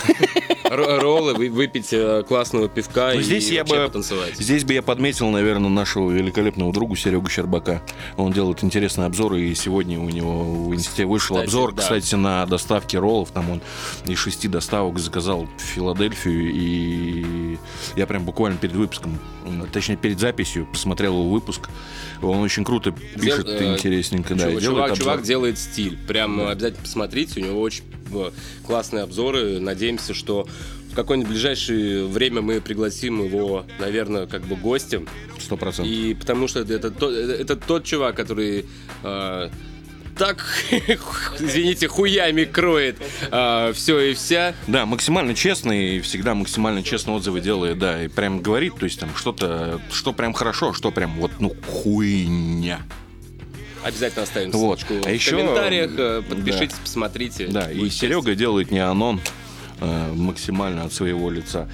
роллы, 0.70 1.34
вы- 1.34 1.50
выпить 1.50 1.92
э, 1.92 2.22
классного 2.26 2.68
пивка 2.68 3.12
Ну, 3.12 3.20
и 3.20 3.22
здесь 3.22 3.50
я 3.50 3.64
бы, 3.64 3.76
потанцевать. 3.86 4.36
здесь 4.36 4.64
бы 4.64 4.74
я 4.74 4.82
подметил, 4.82 5.30
наверное, 5.30 5.68
нашего 5.68 6.10
великолепного 6.10 6.72
друга 6.72 6.96
Серегу 6.96 7.28
Щербака. 7.28 7.82
Он 8.16 8.32
делает 8.32 8.62
интересные 8.62 9.06
обзоры, 9.06 9.42
и 9.42 9.54
сегодня 9.54 9.98
у 9.98 10.08
него 10.08 10.68
в 10.68 10.74
инсте 10.74 11.04
вышел 11.04 11.36
Кстати, 11.36 11.46
обзор, 11.48 11.72
да. 11.72 11.82
кстати, 11.82 12.14
на 12.14 12.46
доставки 12.46 12.96
роллов. 12.96 13.30
Там 13.30 13.50
он 13.50 13.62
из 14.06 14.18
шести 14.18 14.48
доставок 14.48 14.98
заказал 14.98 15.48
Филадельфию, 15.58 16.52
и 16.54 17.24
я 17.96 18.06
прям 18.06 18.24
буквально 18.24 18.58
перед 18.58 18.74
выпуском, 18.74 19.18
точнее, 19.72 19.96
перед 19.96 20.18
записью 20.20 20.66
посмотрел 20.66 21.12
его 21.14 21.30
выпуск. 21.30 21.68
Он 22.22 22.38
очень 22.40 22.64
круто 22.64 22.92
пишет, 22.92 23.46
Дел- 23.46 23.54
э, 23.60 23.74
интересненько, 23.74 24.34
да, 24.34 24.44
Чувак, 24.50 24.60
делает 24.60 24.84
чувак, 24.86 24.98
чувак 24.98 25.22
делает 25.22 25.58
стиль. 25.58 25.98
Прям 26.06 26.40
обязательно 26.46 26.82
посмотрите, 26.82 27.40
у 27.40 27.44
него 27.44 27.60
очень 27.60 27.84
э, 28.12 28.30
классные 28.66 29.02
обзоры. 29.04 29.58
Надеемся, 29.60 30.14
что 30.14 30.46
в 30.90 30.94
какое-нибудь 30.94 31.30
ближайшее 31.32 32.06
время 32.06 32.40
мы 32.40 32.60
пригласим 32.60 33.24
его, 33.24 33.64
наверное, 33.80 34.26
как 34.26 34.42
бы 34.46 34.54
гостем. 34.56 35.08
Сто 35.40 35.56
процентов. 35.56 35.92
И 35.92 36.14
потому 36.14 36.46
что 36.48 36.60
это, 36.60 36.90
то- 36.90 37.10
это 37.10 37.56
тот 37.56 37.84
чувак, 37.84 38.16
который 38.16 38.66
э, 39.02 39.50
так, 40.16 40.44
извините, 41.38 41.88
хуями 41.88 42.44
кроет 42.44 42.96
все 43.74 43.98
и 44.00 44.14
вся. 44.14 44.54
Да, 44.66 44.86
максимально 44.86 45.34
честный, 45.34 45.96
и 45.96 46.00
всегда 46.00 46.34
максимально 46.34 46.82
честные 46.82 47.16
отзывы 47.16 47.40
делает, 47.40 47.78
да, 47.78 48.04
и 48.04 48.08
прям 48.08 48.40
говорит, 48.40 48.76
то 48.78 48.84
есть 48.84 49.00
там 49.00 49.10
что-то, 49.16 49.80
что 49.92 50.12
прям 50.12 50.32
хорошо, 50.32 50.72
что 50.72 50.90
прям 50.90 51.12
вот, 51.18 51.32
ну, 51.40 51.54
хуйня. 51.66 52.80
Обязательно 53.82 54.22
оставим 54.22 54.50
Вот. 54.52 54.80
ссылочку 54.80 55.06
А 55.06 55.10
в 55.10 55.12
еще, 55.12 55.32
комментариях. 55.32 55.90
э, 55.92 56.22
да. 56.26 56.34
Подпишитесь, 56.34 56.76
посмотрите. 56.82 57.48
Да, 57.48 57.70
и 57.70 57.90
Серега 57.90 58.34
делает 58.34 58.70
не 58.70 58.78
анон 58.78 59.20
максимально 59.80 60.84
от 60.84 60.92
своего 60.92 61.30
лица. 61.30 61.68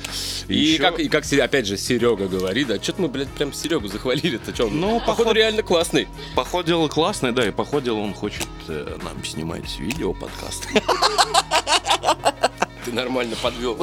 И, 0.48 0.54
еще- 0.58 0.82
как, 0.82 0.98
и 0.98 1.08
как, 1.08 1.24
опять 1.32 1.66
же, 1.66 1.76
Серега 1.76 2.26
говорит, 2.28 2.68
да, 2.68 2.82
что-то 2.82 3.02
мы, 3.02 3.08
блядь, 3.08 3.28
прям 3.28 3.52
Серегу 3.52 3.88
захвалили-то, 3.88 4.54
что 4.54 4.68
Ну, 4.68 4.98
походу, 5.00 5.06
походу- 5.18 5.32
реально 5.34 5.62
классный. 5.62 6.08
Поход 6.34 6.66
дело 6.66 6.88
классное, 6.88 7.32
да, 7.32 7.46
и 7.46 7.50
поход 7.50 7.84
он 8.00 8.14
хочет 8.14 8.46
э, 8.68 8.98
нам 9.02 9.24
снимать 9.24 9.78
видео, 9.78 10.12
подкаст. 10.14 10.66
Ты 12.90 12.96
нормально 12.96 13.36
подвел. 13.40 13.78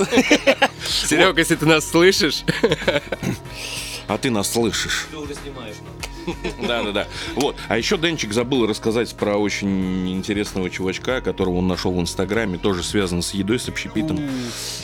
Серега, 0.86 1.40
если 1.40 1.56
ты 1.56 1.66
нас 1.66 1.90
слышишь, 1.90 2.44
А 4.08 4.18
ты 4.18 4.30
нас 4.30 4.52
слышишь. 4.52 5.08
Ты 5.12 5.18
уже 5.18 5.34
снимаешь. 5.34 5.76
Да, 6.68 6.84
да, 6.84 6.92
да. 6.92 7.08
Вот. 7.36 7.56
А 7.70 7.78
еще 7.78 7.98
Денчик 7.98 8.34
забыл 8.34 8.68
рассказать 8.68 9.16
про 9.16 9.38
очень 9.38 10.12
интересного 10.12 10.70
чувачка, 10.70 11.22
которого 11.22 11.56
он 11.58 11.70
нашел 11.70 11.94
в 11.94 12.02
Инстаграме, 12.02 12.58
тоже 12.58 12.84
связан 12.84 13.22
с 13.22 13.34
едой, 13.34 13.60
с 13.60 13.70
общепитом. 13.70 14.20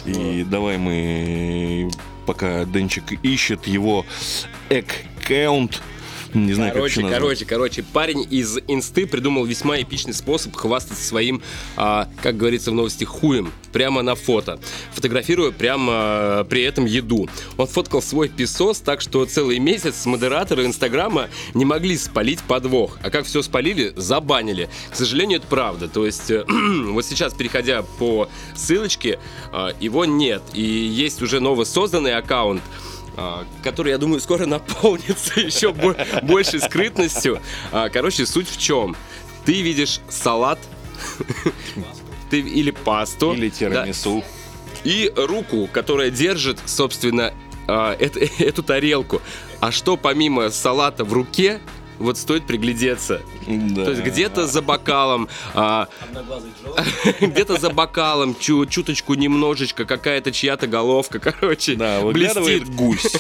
И 0.06 0.46
давай 0.50 0.78
мы, 0.78 1.92
пока 2.26 2.64
Денчик 2.64 3.12
ищет 3.24 3.68
его 3.68 4.06
эккаунт, 4.70 5.82
не 6.34 6.54
знаю, 6.54 6.72
как 6.72 6.78
короче, 6.80 7.02
назвать. 7.02 7.20
короче, 7.20 7.46
короче, 7.46 7.84
парень 7.84 8.28
из 8.30 8.58
инсты 8.68 9.06
придумал 9.06 9.46
весьма 9.46 9.82
эпичный 9.82 10.14
способ 10.14 10.56
хвастаться 10.56 11.04
своим, 11.04 11.42
а, 11.76 12.08
как 12.22 12.38
говорится 12.38 12.72
в 12.72 12.74
новости, 12.74 13.04
хуем 13.04 13.52
прямо 13.72 14.02
на 14.02 14.16
фото, 14.16 14.60
фотографируя 14.94 15.52
прямо 15.52 15.94
а, 15.94 16.44
при 16.44 16.64
этом 16.64 16.86
еду. 16.86 17.28
Он 17.58 17.68
фоткал 17.68 18.02
свой 18.02 18.30
песос 18.30 18.80
так, 18.80 19.02
что 19.02 19.26
целый 19.26 19.60
месяц 19.60 20.06
модераторы 20.06 20.66
Инстаграма 20.66 21.30
не 21.54 21.66
могли 21.66 21.98
спалить 21.98 22.42
подвох. 22.42 22.98
А 23.04 23.10
как 23.10 23.26
все 23.26 23.42
спалили, 23.42 23.94
забанили. 23.96 24.70
К 24.92 24.96
сожалению, 24.96 25.40
это 25.40 25.48
правда. 25.48 25.88
То 25.88 26.06
есть, 26.06 26.30
э, 26.32 26.46
вот 26.88 27.06
сейчас, 27.06 27.34
переходя 27.34 27.84
по 28.00 28.30
ссылочке, 28.56 29.20
а, 29.52 29.72
его 29.80 30.06
нет. 30.06 30.42
И 30.54 30.62
есть 30.62 31.22
уже 31.22 31.40
новый 31.40 31.66
созданный 31.66 32.16
аккаунт, 32.16 32.62
который, 33.64 33.92
я 33.92 33.98
думаю, 33.98 34.20
скоро 34.22 34.46
наполнится 34.48 35.40
еще 35.40 35.74
бо- 35.74 35.96
большей 36.24 36.60
скрытностью. 36.60 37.40
А, 37.72 37.90
Короче, 37.90 38.26
суть 38.26 38.50
в 38.50 38.60
чем? 38.60 38.96
Ты 39.46 39.62
видишь 39.62 40.00
салат 40.10 40.60
ты, 42.30 42.40
или 42.40 42.72
пасту. 42.72 43.34
Или 43.34 43.50
да, 43.50 43.56
тирамису. 43.56 44.24
и 44.84 45.12
руку, 45.16 45.70
которая 45.72 46.10
держит, 46.10 46.60
собственно, 46.66 47.34
а, 47.68 47.96
эт- 48.00 48.18
эту 48.44 48.64
тарелку. 48.64 49.22
А 49.60 49.72
что 49.72 49.96
помимо 49.98 50.50
салата 50.50 51.04
в 51.04 51.14
руке, 51.14 51.62
вот 52.00 52.18
стоит 52.18 52.46
приглядеться. 52.46 53.22
Да. 53.48 53.86
То 53.86 53.92
есть 53.92 54.04
где-то 54.04 54.48
за 54.48 54.62
бокалом, 54.62 55.28
а, 55.54 55.88
где-то 57.22 57.58
за 57.60 57.70
бокалом, 57.70 58.36
чу- 58.40 58.66
чуточку 58.66 59.14
немножечко, 59.14 59.86
какая-то 59.86 60.32
чья-то 60.32 60.68
головка, 60.68 61.20
короче, 61.20 61.76
Да, 61.76 62.02
блестит. 62.02 62.70
гусь. 62.76 63.14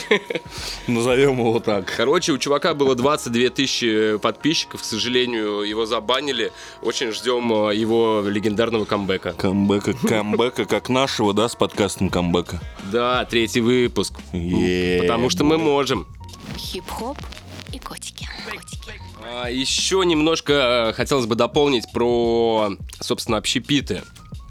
Назовем 0.88 1.40
его 1.40 1.60
так. 1.60 1.94
Короче, 1.96 2.32
у 2.32 2.38
чувака 2.38 2.74
было 2.74 2.96
22 2.96 3.50
тысячи 3.50 4.18
подписчиков, 4.18 4.82
к 4.82 4.86
сожалению, 4.86 5.62
его 5.62 5.86
забанили. 5.86 6.52
Очень 6.82 7.12
ждем 7.12 7.52
э, 7.70 7.76
его 7.76 8.24
легендарного 8.26 8.86
камбэка. 8.86 9.34
Камбэка, 9.34 9.94
камбэка, 9.94 10.66
как 10.66 10.90
нашего, 10.90 11.34
да, 11.34 11.50
с 11.50 11.56
подкастом 11.56 12.10
камбэка. 12.10 12.60
Да, 12.92 13.26
третий 13.26 13.62
выпуск. 13.62 14.14
Потому 14.32 15.30
что 15.30 15.44
мы 15.44 15.58
можем. 15.58 16.08
Хип-хоп 16.58 17.18
и 17.74 17.80
котики. 17.80 18.28
Котики. 18.50 18.94
А, 19.24 19.50
еще 19.50 20.04
немножко 20.06 20.54
э, 20.90 20.94
хотелось 20.94 21.26
бы 21.26 21.36
дополнить 21.36 21.92
про, 21.92 22.72
собственно, 23.00 23.38
общепиты. 23.38 24.04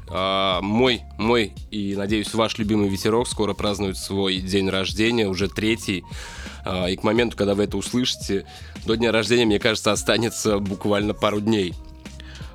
А, 0.08 0.60
мой, 0.60 1.02
мой 1.18 1.54
и, 1.70 1.94
надеюсь, 1.96 2.34
ваш 2.34 2.58
любимый 2.58 2.88
ветерок 2.88 3.28
скоро 3.28 3.54
празднует 3.54 3.96
свой 3.96 4.38
день 4.38 4.68
рождения, 4.68 5.28
уже 5.28 5.48
третий. 5.48 6.04
А, 6.64 6.86
и 6.86 6.96
к 6.96 7.04
моменту, 7.04 7.36
когда 7.36 7.54
вы 7.54 7.64
это 7.64 7.76
услышите, 7.76 8.46
до 8.84 8.96
дня 8.96 9.12
рождения, 9.12 9.46
мне 9.46 9.58
кажется, 9.58 9.92
останется 9.92 10.58
буквально 10.58 11.14
пару 11.14 11.40
дней. 11.40 11.74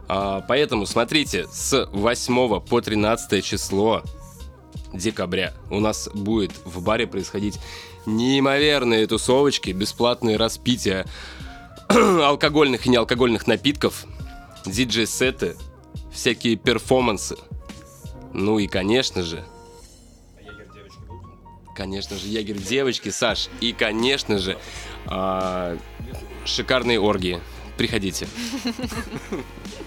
А, 0.10 0.42
поэтому 0.48 0.86
смотрите, 0.86 1.48
с 1.52 1.88
8 1.92 2.60
по 2.62 2.82
13 2.82 3.44
число 3.44 4.04
декабря 4.98 5.54
у 5.70 5.80
нас 5.80 6.10
будет 6.14 6.52
в 6.66 6.82
баре 6.82 7.08
происходить 7.08 7.60
неимоверные 8.06 9.08
тусовочки, 9.08 9.72
бесплатные 9.72 10.38
распития 10.38 11.06
алкогольных 11.90 12.86
и 12.86 12.90
неалкогольных 12.90 13.48
напитков, 13.48 14.06
диджей-сеты, 14.66 15.56
всякие 16.12 16.56
перформансы. 16.56 17.38
Ну 18.34 18.60
и, 18.60 18.68
конечно 18.68 19.24
же, 19.24 19.44
конечно 21.76 22.18
же, 22.18 22.28
ягер 22.28 22.58
девочки, 22.58 23.10
Саш, 23.10 23.50
и, 23.62 23.72
конечно 23.72 24.40
же, 24.40 24.58
а, 25.06 25.78
шикарные 26.46 27.00
оргии. 27.00 27.40
Приходите. 27.78 28.28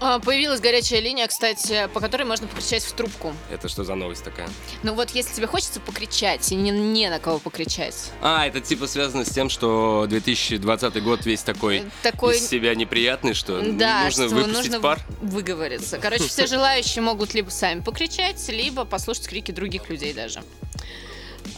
Появилась 0.00 0.60
горячая 0.60 1.00
линия, 1.00 1.26
кстати, 1.26 1.88
по 1.92 2.00
которой 2.00 2.22
можно 2.22 2.46
покричать 2.46 2.82
в 2.82 2.92
трубку. 2.92 3.34
Это 3.50 3.68
что 3.68 3.84
за 3.84 3.94
новость 3.94 4.24
такая? 4.24 4.48
Ну 4.82 4.94
вот, 4.94 5.10
если 5.10 5.34
тебе 5.34 5.46
хочется 5.46 5.78
покричать, 5.78 6.50
и 6.50 6.54
не, 6.54 6.70
не 6.70 7.10
на 7.10 7.18
кого 7.18 7.38
покричать, 7.38 8.10
А, 8.22 8.46
это 8.46 8.62
типа 8.62 8.86
связано 8.86 9.26
с 9.26 9.28
тем, 9.28 9.50
что 9.50 10.06
2020 10.08 11.02
год 11.02 11.26
весь 11.26 11.42
такой, 11.42 11.84
такой... 12.02 12.38
из 12.38 12.48
себя 12.48 12.74
неприятный, 12.74 13.34
что 13.34 13.60
Да, 13.60 14.04
нужно 14.04 14.26
что 14.26 14.34
выпустить 14.36 14.56
нужно 14.56 14.80
пар. 14.80 15.00
выговориться. 15.20 15.98
Короче, 15.98 16.24
все 16.24 16.46
желающие 16.48 17.02
могут 17.02 17.34
либо 17.34 17.50
сами 17.50 17.80
покричать, 17.80 18.48
либо 18.48 18.86
послушать 18.86 19.28
крики 19.28 19.50
других 19.50 19.90
людей 19.90 20.14
даже. 20.14 20.42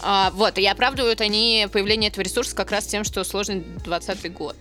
А, 0.00 0.32
вот, 0.32 0.58
и 0.58 0.66
оправдывают 0.66 1.20
они 1.20 1.68
появление 1.72 2.10
этого 2.10 2.24
ресурса 2.24 2.56
как 2.56 2.72
раз 2.72 2.86
тем, 2.86 3.04
что 3.04 3.22
сложный 3.22 3.60
20 3.60 4.32
год. 4.32 4.56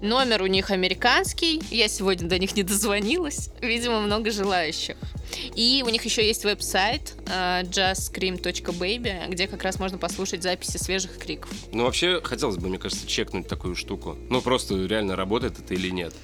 Номер 0.00 0.42
у 0.42 0.46
них 0.46 0.70
американский, 0.70 1.60
я 1.70 1.88
сегодня 1.88 2.28
до 2.28 2.38
них 2.38 2.54
не 2.54 2.62
дозвонилась, 2.62 3.50
видимо, 3.60 4.00
много 4.00 4.30
желающих. 4.30 4.96
И 5.56 5.82
у 5.84 5.88
них 5.90 6.04
еще 6.04 6.24
есть 6.24 6.44
веб-сайт 6.44 7.14
э, 7.26 7.62
justscream.baby, 7.64 9.28
где 9.28 9.48
как 9.48 9.64
раз 9.64 9.80
можно 9.80 9.98
послушать 9.98 10.42
записи 10.44 10.76
свежих 10.76 11.18
криков. 11.18 11.50
Ну, 11.72 11.84
вообще, 11.84 12.20
хотелось 12.22 12.56
бы, 12.56 12.68
мне 12.68 12.78
кажется, 12.78 13.06
чекнуть 13.08 13.48
такую 13.48 13.74
штуку. 13.74 14.16
Ну, 14.30 14.40
просто 14.40 14.76
реально 14.86 15.16
работает 15.16 15.58
это 15.58 15.74
или 15.74 15.90
нет. 15.90 16.14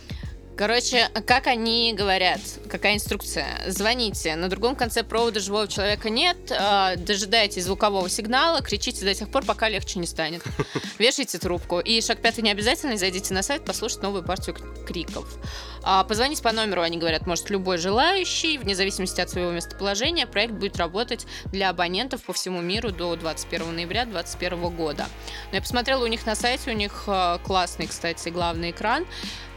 Короче, 0.56 1.08
как 1.26 1.48
они 1.48 1.94
говорят, 1.96 2.40
какая 2.68 2.94
инструкция? 2.94 3.60
Звоните, 3.66 4.36
на 4.36 4.48
другом 4.48 4.76
конце 4.76 5.02
провода 5.02 5.40
живого 5.40 5.66
человека 5.66 6.10
нет, 6.10 6.36
э, 6.50 6.96
дожидайтесь 6.96 7.64
звукового 7.64 8.08
сигнала, 8.08 8.62
кричите 8.62 9.04
до 9.04 9.14
тех 9.14 9.28
пор, 9.30 9.44
пока 9.44 9.68
легче 9.68 9.98
не 9.98 10.06
станет. 10.06 10.42
Вешайте 10.98 11.38
трубку. 11.38 11.80
И 11.80 12.00
шаг 12.00 12.20
пятый 12.20 12.42
не 12.42 12.52
обязательно, 12.52 12.96
зайдите 12.96 13.34
на 13.34 13.42
сайт, 13.42 13.64
послушать 13.64 14.02
новую 14.02 14.22
партию 14.22 14.56
криков. 14.86 15.26
А, 15.84 16.02
позвонить 16.04 16.42
по 16.42 16.50
номеру, 16.50 16.80
они 16.80 16.96
говорят, 16.96 17.26
может 17.26 17.50
любой 17.50 17.76
желающий, 17.76 18.56
вне 18.56 18.74
зависимости 18.74 19.20
от 19.20 19.28
своего 19.28 19.50
местоположения. 19.50 20.26
Проект 20.26 20.54
будет 20.54 20.78
работать 20.78 21.26
для 21.46 21.68
абонентов 21.68 22.22
по 22.22 22.32
всему 22.32 22.62
миру 22.62 22.90
до 22.90 23.14
21 23.16 23.74
ноября 23.74 24.06
2021 24.06 24.74
года. 24.74 25.06
Но 25.50 25.56
я 25.56 25.60
посмотрела 25.60 26.02
у 26.02 26.06
них 26.06 26.24
на 26.24 26.34
сайте, 26.34 26.70
у 26.70 26.74
них 26.74 27.04
э, 27.06 27.38
классный, 27.44 27.86
кстати, 27.86 28.30
главный 28.30 28.70
экран. 28.70 29.04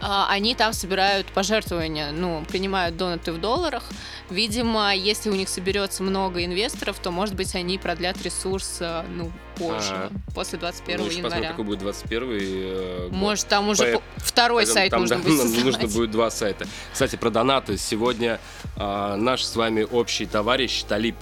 А, 0.02 0.28
Они 0.30 0.54
там 0.54 0.74
собирают 0.74 1.28
пожертвования, 1.28 2.12
ну, 2.12 2.44
принимают 2.46 2.98
донаты 2.98 3.32
в 3.32 3.40
долларах. 3.40 3.84
Видимо, 4.30 4.94
если 4.94 5.30
у 5.30 5.36
них 5.36 5.48
соберется 5.48 6.04
много 6.04 6.44
инвесторов, 6.44 7.00
то, 7.00 7.10
может 7.10 7.36
быть, 7.36 7.56
они 7.56 7.78
продлят 7.78 8.22
ресурс, 8.22 8.82
ну, 9.10 9.32
позже, 9.58 9.94
Ага. 9.94 10.10
после 10.36 10.60
21 10.60 11.00
Ну, 11.00 11.06
еще 11.06 11.16
посмотрим, 11.16 11.36
января. 11.38 11.50
какой 11.52 11.66
будет 11.66 11.80
21 11.80 12.30
э. 12.32 13.10
Может, 13.12 13.48
там 13.48 13.70
уже 13.70 13.94
По- 13.98 14.02
второй 14.18 14.64
Поэтому 14.66 14.74
сайт 14.74 14.92
там, 14.92 15.02
нужно 15.02 15.16
да, 15.18 15.22
будет 15.24 15.38
создавать. 15.42 15.66
нужно 15.66 15.88
будет 15.88 16.12
два 16.12 16.30
сайта. 16.32 16.68
Кстати, 16.94 17.16
про 17.16 17.30
донаты. 17.30 17.78
Сегодня 17.78 18.40
а, 18.76 19.16
наш 19.16 19.44
с 19.44 19.56
вами 19.56 19.84
общий 19.90 20.26
товарищ 20.26 20.84
Талиб 20.84 21.16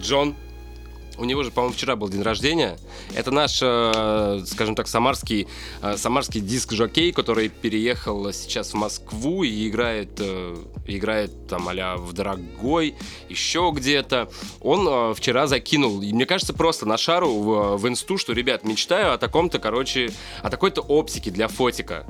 Джон. 0.00 0.34
У 1.16 1.24
него 1.24 1.42
же, 1.42 1.50
по-моему, 1.50 1.74
вчера 1.74 1.96
был 1.96 2.08
день 2.08 2.22
рождения. 2.22 2.76
Это 3.14 3.30
наш, 3.30 3.60
э, 3.62 4.44
скажем 4.46 4.74
так, 4.74 4.88
самарский, 4.88 5.46
э, 5.82 5.96
самарский 5.96 6.40
диск-жокей, 6.40 7.12
который 7.12 7.48
переехал 7.48 8.32
сейчас 8.32 8.72
в 8.72 8.74
Москву 8.74 9.44
и 9.44 9.68
играет, 9.68 10.10
э, 10.18 10.56
играет 10.86 11.46
там 11.48 11.68
а 11.68 11.96
в 11.96 12.12
Дорогой, 12.12 12.94
еще 13.28 13.72
где-то. 13.74 14.28
Он 14.60 14.86
э, 14.88 15.14
вчера 15.14 15.46
закинул, 15.46 16.02
и 16.02 16.12
мне 16.12 16.26
кажется, 16.26 16.52
просто 16.52 16.86
на 16.86 16.96
шару 16.96 17.32
в, 17.32 17.76
в 17.76 17.88
инсту, 17.88 18.18
что, 18.18 18.32
ребят, 18.32 18.64
мечтаю 18.64 19.14
о 19.14 19.18
таком-то, 19.18 19.58
короче, 19.58 20.10
о 20.42 20.50
такой-то 20.50 20.80
оптике 20.80 21.30
для 21.30 21.48
фотика. 21.48 22.06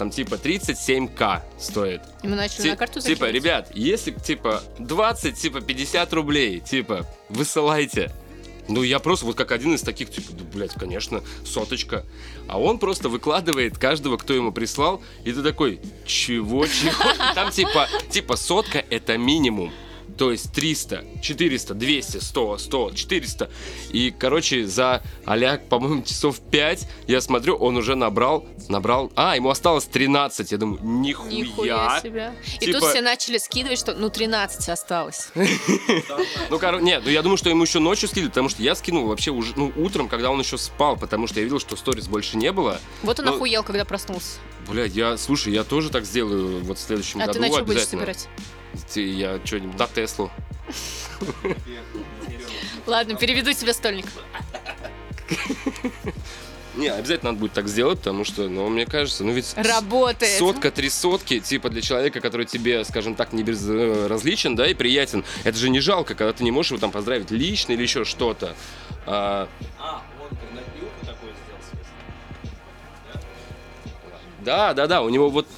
Там 0.00 0.10
типа 0.10 0.36
37к 0.36 1.42
стоит. 1.58 2.00
И 2.22 2.26
мы 2.26 2.34
начали 2.34 2.62
Ти- 2.62 2.70
на 2.70 2.76
карту 2.76 3.00
типа, 3.00 3.26
закидывать. 3.26 3.34
ребят, 3.34 3.70
если 3.74 4.12
типа 4.12 4.62
20, 4.78 5.36
типа 5.36 5.60
50 5.60 6.12
рублей, 6.14 6.60
типа, 6.60 7.06
высылайте. 7.28 8.10
Ну, 8.70 8.82
я 8.84 9.00
просто 9.00 9.26
вот 9.26 9.36
как 9.36 9.50
один 9.50 9.74
из 9.74 9.82
таких, 9.82 10.10
типа, 10.10 10.32
да, 10.32 10.44
блядь, 10.54 10.74
конечно, 10.74 11.22
соточка. 11.44 12.04
А 12.48 12.60
он 12.60 12.78
просто 12.78 13.08
выкладывает 13.08 13.76
каждого, 13.78 14.16
кто 14.16 14.32
ему 14.32 14.52
прислал, 14.52 15.02
и 15.24 15.32
ты 15.32 15.42
такой, 15.42 15.80
чего, 16.06 16.66
чего? 16.66 17.10
И 17.10 17.34
там 17.34 17.50
типа, 17.50 17.88
типа 18.10 18.36
сотка 18.36 18.84
это 18.90 19.18
минимум. 19.18 19.72
То 20.20 20.32
есть 20.32 20.52
300, 20.52 21.02
400, 21.22 21.72
200, 21.72 22.18
100, 22.18 22.58
100, 22.58 22.90
400. 22.94 23.50
И, 23.88 24.10
короче, 24.10 24.66
за 24.66 25.02
а 25.24 25.56
по-моему, 25.56 26.02
часов 26.02 26.40
5 26.40 26.86
я 27.06 27.22
смотрю, 27.22 27.56
он 27.56 27.78
уже 27.78 27.94
набрал, 27.94 28.46
набрал... 28.68 29.10
А, 29.16 29.34
ему 29.34 29.48
осталось 29.48 29.86
13. 29.86 30.52
Я 30.52 30.58
думаю, 30.58 30.78
нихуя. 30.82 31.30
Нихуя 31.30 32.00
себе. 32.02 32.34
И 32.56 32.66
Типа- 32.66 32.80
тут 32.80 32.90
все 32.90 33.00
начали 33.00 33.38
скидывать, 33.38 33.78
что 33.78 33.94
ну 33.94 34.10
13 34.10 34.68
осталось. 34.68 35.30
Ну, 36.50 36.58
короче, 36.58 36.84
нет, 36.84 37.02
ну 37.04 37.10
я 37.10 37.22
думаю, 37.22 37.38
что 37.38 37.48
ему 37.48 37.62
еще 37.62 37.78
ночью 37.78 38.08
скинули, 38.08 38.28
потому 38.28 38.48
что 38.48 38.62
я 38.62 38.74
скинул 38.74 39.06
вообще 39.06 39.30
уже, 39.30 39.52
ну, 39.56 39.72
утром, 39.76 40.08
когда 40.08 40.30
он 40.30 40.40
еще 40.40 40.58
спал, 40.58 40.96
потому 40.96 41.28
что 41.28 41.38
я 41.38 41.44
видел, 41.44 41.60
что 41.60 41.76
сториз 41.76 42.08
больше 42.08 42.36
не 42.36 42.52
было. 42.52 42.78
Вот 43.02 43.20
он 43.20 43.26
Ну, 43.26 43.36
охуел, 43.36 43.62
когда 43.62 43.84
проснулся. 43.84 44.38
Блядь, 44.68 44.94
я, 44.94 45.16
слушай, 45.16 45.52
я 45.52 45.64
тоже 45.64 45.90
так 45.90 46.04
сделаю 46.04 46.62
вот 46.64 46.78
в 46.78 46.80
следующем 46.80 47.22
А 47.22 47.26
году 47.26 47.34
ты 47.34 47.46
на 47.46 47.52
что 47.54 47.64
будешь 47.64 47.86
собирать? 47.86 48.28
Ты- 48.92 49.08
Я 49.12 49.40
что-нибудь 49.44 49.78
на 49.78 49.86
Теслу. 49.86 50.30
Ладно, 52.86 53.14
переведу 53.16 53.52
тебе 53.52 53.72
стольник. 53.72 54.06
Не, 56.76 56.86
обязательно 56.88 57.32
надо 57.32 57.40
будет 57.40 57.52
так 57.52 57.66
сделать, 57.68 57.98
потому 57.98 58.24
что, 58.24 58.48
ну, 58.48 58.68
мне 58.68 58.86
кажется, 58.86 59.24
ну 59.24 59.32
ведь... 59.32 59.54
Работает. 59.56 60.38
Сотка, 60.38 60.70
три 60.70 60.88
сотки, 60.88 61.40
типа 61.40 61.68
для 61.68 61.82
человека, 61.82 62.20
который 62.20 62.46
тебе, 62.46 62.84
скажем 62.84 63.16
так, 63.16 63.32
не 63.32 63.42
безразличен, 63.42 64.54
да, 64.54 64.68
и 64.68 64.74
приятен. 64.74 65.24
Это 65.42 65.58
же 65.58 65.68
не 65.68 65.80
жалко, 65.80 66.14
когда 66.14 66.32
ты 66.32 66.44
не 66.44 66.52
можешь 66.52 66.70
его 66.70 66.80
там 66.80 66.92
поздравить 66.92 67.30
лично 67.32 67.72
или 67.72 67.82
еще 67.82 68.04
что-то. 68.04 68.54
А, 69.04 69.48
А, 69.80 70.02
он 70.20 70.28
на 70.54 70.60
такой 71.04 71.30
сделал. 71.30 71.60
Да, 74.44 74.72
да, 74.72 74.86
да, 74.86 75.02
у 75.02 75.08
него 75.08 75.28
вот... 75.28 75.48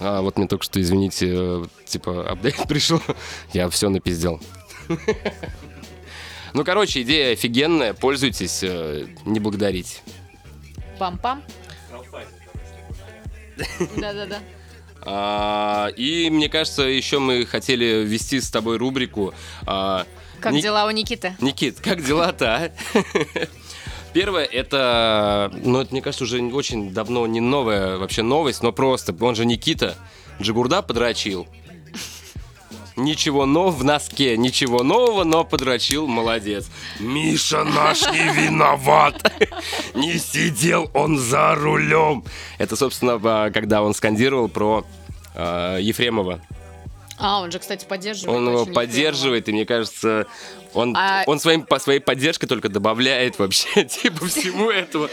А, 0.00 0.20
вот 0.22 0.36
мне 0.38 0.46
только 0.46 0.64
что, 0.64 0.80
извините, 0.80 1.26
э, 1.30 1.64
типа, 1.86 2.30
апдейт 2.30 2.56
пришел. 2.68 3.00
Я 3.52 3.68
все 3.68 3.88
напиздел. 3.88 4.40
Ну, 6.54 6.64
короче, 6.64 7.02
идея 7.02 7.34
офигенная, 7.34 7.92
пользуйтесь, 7.92 8.60
э, 8.62 9.06
не 9.26 9.38
благодарите. 9.38 9.98
Пам-пам. 10.98 11.42
Да-да-да. 13.96 14.38
А, 15.02 15.88
и 15.96 16.30
мне 16.30 16.48
кажется, 16.48 16.82
еще 16.82 17.18
мы 17.18 17.44
хотели 17.44 18.02
ввести 18.02 18.40
с 18.40 18.50
тобой 18.50 18.78
рубрику. 18.78 19.34
а, 19.66 20.06
Как 20.40 20.54
Ни- 20.54 20.62
дела 20.62 20.86
у 20.86 20.90
Никиты? 20.90 21.36
Никит, 21.40 21.80
как 21.80 22.02
дела-то, 22.02 22.56
а? 22.56 22.70
Первое, 24.12 24.44
это, 24.44 25.52
ну, 25.62 25.80
это, 25.80 25.92
мне 25.92 26.02
кажется, 26.02 26.24
уже 26.24 26.42
очень 26.42 26.92
давно 26.92 27.26
не 27.26 27.40
новая 27.40 27.98
вообще 27.98 28.22
новость, 28.22 28.62
но 28.62 28.72
просто, 28.72 29.14
он 29.20 29.34
же 29.34 29.44
Никита 29.44 29.96
Джигурда 30.40 30.82
подрочил. 30.82 31.46
Ничего 32.96 33.46
нового 33.46 33.70
в 33.70 33.84
носке, 33.84 34.36
ничего 34.36 34.82
нового, 34.82 35.22
но 35.22 35.44
подрочил, 35.44 36.08
молодец. 36.08 36.68
Миша 36.98 37.62
наш 37.62 38.02
не 38.10 38.28
виноват. 38.34 39.32
Не 39.94 40.18
сидел 40.18 40.90
он 40.94 41.16
за 41.16 41.54
рулем. 41.54 42.24
Это, 42.58 42.74
собственно, 42.74 43.20
а, 43.22 43.50
когда 43.50 43.82
он 43.82 43.94
скандировал 43.94 44.48
про 44.48 44.84
а, 45.36 45.78
Ефремова. 45.78 46.40
А, 47.18 47.40
он 47.40 47.50
же, 47.50 47.58
кстати, 47.58 47.84
поддерживает. 47.84 48.36
Он 48.38 48.48
его 48.48 48.66
поддерживает, 48.66 49.48
и 49.48 49.52
мне 49.52 49.66
кажется, 49.66 50.26
он, 50.72 50.94
А- 50.96 51.24
он 51.26 51.40
своим, 51.40 51.62
по 51.62 51.78
своей 51.78 52.00
поддержкой 52.00 52.46
только 52.46 52.68
добавляет 52.68 53.38
вообще, 53.38 53.84
типа, 53.84 54.26
всему 54.26 54.70
этого. 54.70 55.10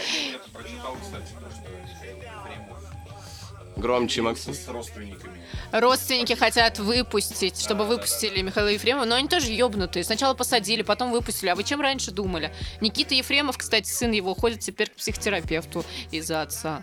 Громче, 3.76 4.22
Максим. 4.22 4.54
С 4.54 4.66
родственниками. 4.68 5.36
Родственники 5.72 6.32
хотят 6.34 6.78
выпустить, 6.78 7.60
чтобы 7.60 7.84
выпустили 7.84 8.40
Михаила 8.40 8.68
Ефремова, 8.68 9.04
но 9.04 9.16
они 9.16 9.28
тоже 9.28 9.52
ебнутые. 9.52 10.04
Сначала 10.04 10.32
посадили, 10.34 10.82
потом 10.82 11.12
выпустили. 11.12 11.50
А 11.50 11.54
вы 11.54 11.64
чем 11.64 11.80
раньше 11.80 12.10
думали? 12.10 12.52
Никита 12.80 13.14
Ефремов, 13.14 13.58
кстати, 13.58 13.88
сын 13.88 14.12
его, 14.12 14.34
ходит 14.34 14.60
теперь 14.60 14.88
к 14.88 14.94
психотерапевту 14.94 15.84
из-за 16.10 16.42
отца. 16.42 16.82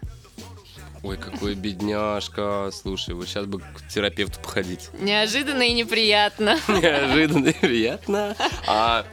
Ой, 1.04 1.18
какой 1.18 1.54
бедняжка. 1.56 2.70
Слушай, 2.72 3.14
вот 3.14 3.28
сейчас 3.28 3.46
бы 3.46 3.60
к 3.60 3.88
терапевту 3.90 4.40
походить. 4.40 4.90
Неожиданно 5.02 5.64
и 5.64 5.74
неприятно. 5.74 6.58
Неожиданно 6.70 7.50
и 7.50 7.54
приятно. 7.54 8.36
А 8.66 9.06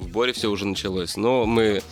в 0.00 0.08
Боре 0.08 0.32
все 0.32 0.50
уже 0.50 0.66
началось. 0.66 1.16
Но 1.16 1.46
мы... 1.46 1.82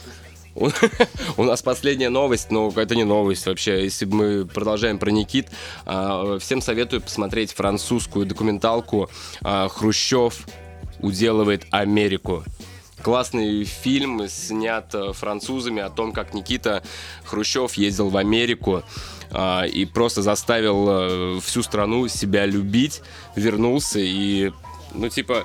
У 1.37 1.45
нас 1.45 1.63
последняя 1.63 2.09
новость, 2.09 2.51
но 2.51 2.73
это 2.75 2.97
не 2.97 3.05
новость 3.05 3.47
вообще. 3.47 3.85
Если 3.85 4.07
мы 4.07 4.45
продолжаем 4.45 4.99
про 4.99 5.11
Никит, 5.13 5.47
а, 5.87 6.41
всем 6.41 6.61
советую 6.61 7.01
посмотреть 7.01 7.53
французскую 7.53 8.27
документалку 8.27 9.09
а, 9.41 9.69
«Хрущев 9.69 10.49
уделывает 10.99 11.65
Америку». 11.71 12.43
Классный 13.03 13.65
фильм, 13.65 14.29
снят 14.29 14.93
э, 14.95 15.13
французами 15.13 15.81
о 15.83 15.91
том, 15.91 16.13
как 16.13 16.35
Никита 16.35 16.83
Хрущев 17.25 17.75
ездил 17.75 18.09
в 18.09 18.17
Америку 18.17 18.83
а, 19.31 19.65
и 19.65 19.85
просто 19.85 20.23
заставил 20.23 20.87
э, 20.89 21.41
всю 21.41 21.63
страну 21.63 22.09
себя 22.09 22.47
любить, 22.47 23.03
вернулся 23.37 24.01
и, 24.01 24.53
ну, 24.95 25.09
типа, 25.09 25.45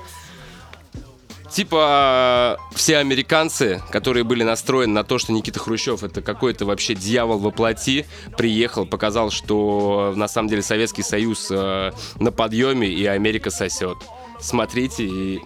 Типа 1.53 2.57
все 2.73 2.97
американцы, 2.97 3.79
которые 3.91 4.23
были 4.23 4.41
настроены 4.41 4.91
на 4.91 5.03
то, 5.03 5.19
что 5.19 5.31
Никита 5.31 5.59
Хрущев 5.59 6.03
это 6.03 6.23
какой-то 6.23 6.65
вообще 6.65 6.95
дьявол 6.95 7.37
во 7.37 7.51
плоти, 7.51 8.07
приехал, 8.35 8.87
показал, 8.87 9.29
что 9.29 10.13
на 10.15 10.27
самом 10.27 10.49
деле 10.49 10.63
Советский 10.63 11.03
Союз 11.03 11.49
э, 11.51 11.91
на 12.19 12.31
подъеме 12.31 12.87
и 12.87 13.05
Америка 13.05 13.51
сосет. 13.51 13.97
Смотрите 14.39 15.05
и, 15.05 15.41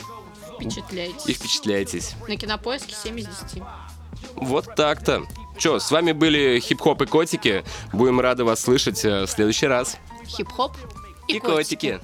и 0.59 0.63
Впечатляйтесь. 0.69 1.35
впечатляйтесь. 1.35 2.15
На 2.27 2.35
кинопоиске 2.37 2.93
7 2.95 3.19
из 3.19 3.27
10. 3.27 3.61
Вот 4.35 4.75
так-то. 4.75 5.23
Че, 5.57 5.79
с 5.79 5.89
вами 5.91 6.11
были 6.11 6.59
хип-хоп 6.59 7.01
и 7.01 7.05
котики. 7.05 7.63
Будем 7.93 8.19
рады 8.19 8.43
вас 8.43 8.61
слышать 8.61 9.03
э, 9.05 9.23
в 9.25 9.27
следующий 9.27 9.67
раз. 9.67 9.97
Хип-хоп 10.27 10.75
и, 11.27 11.37
И 11.37 11.39
котики. 11.39 11.99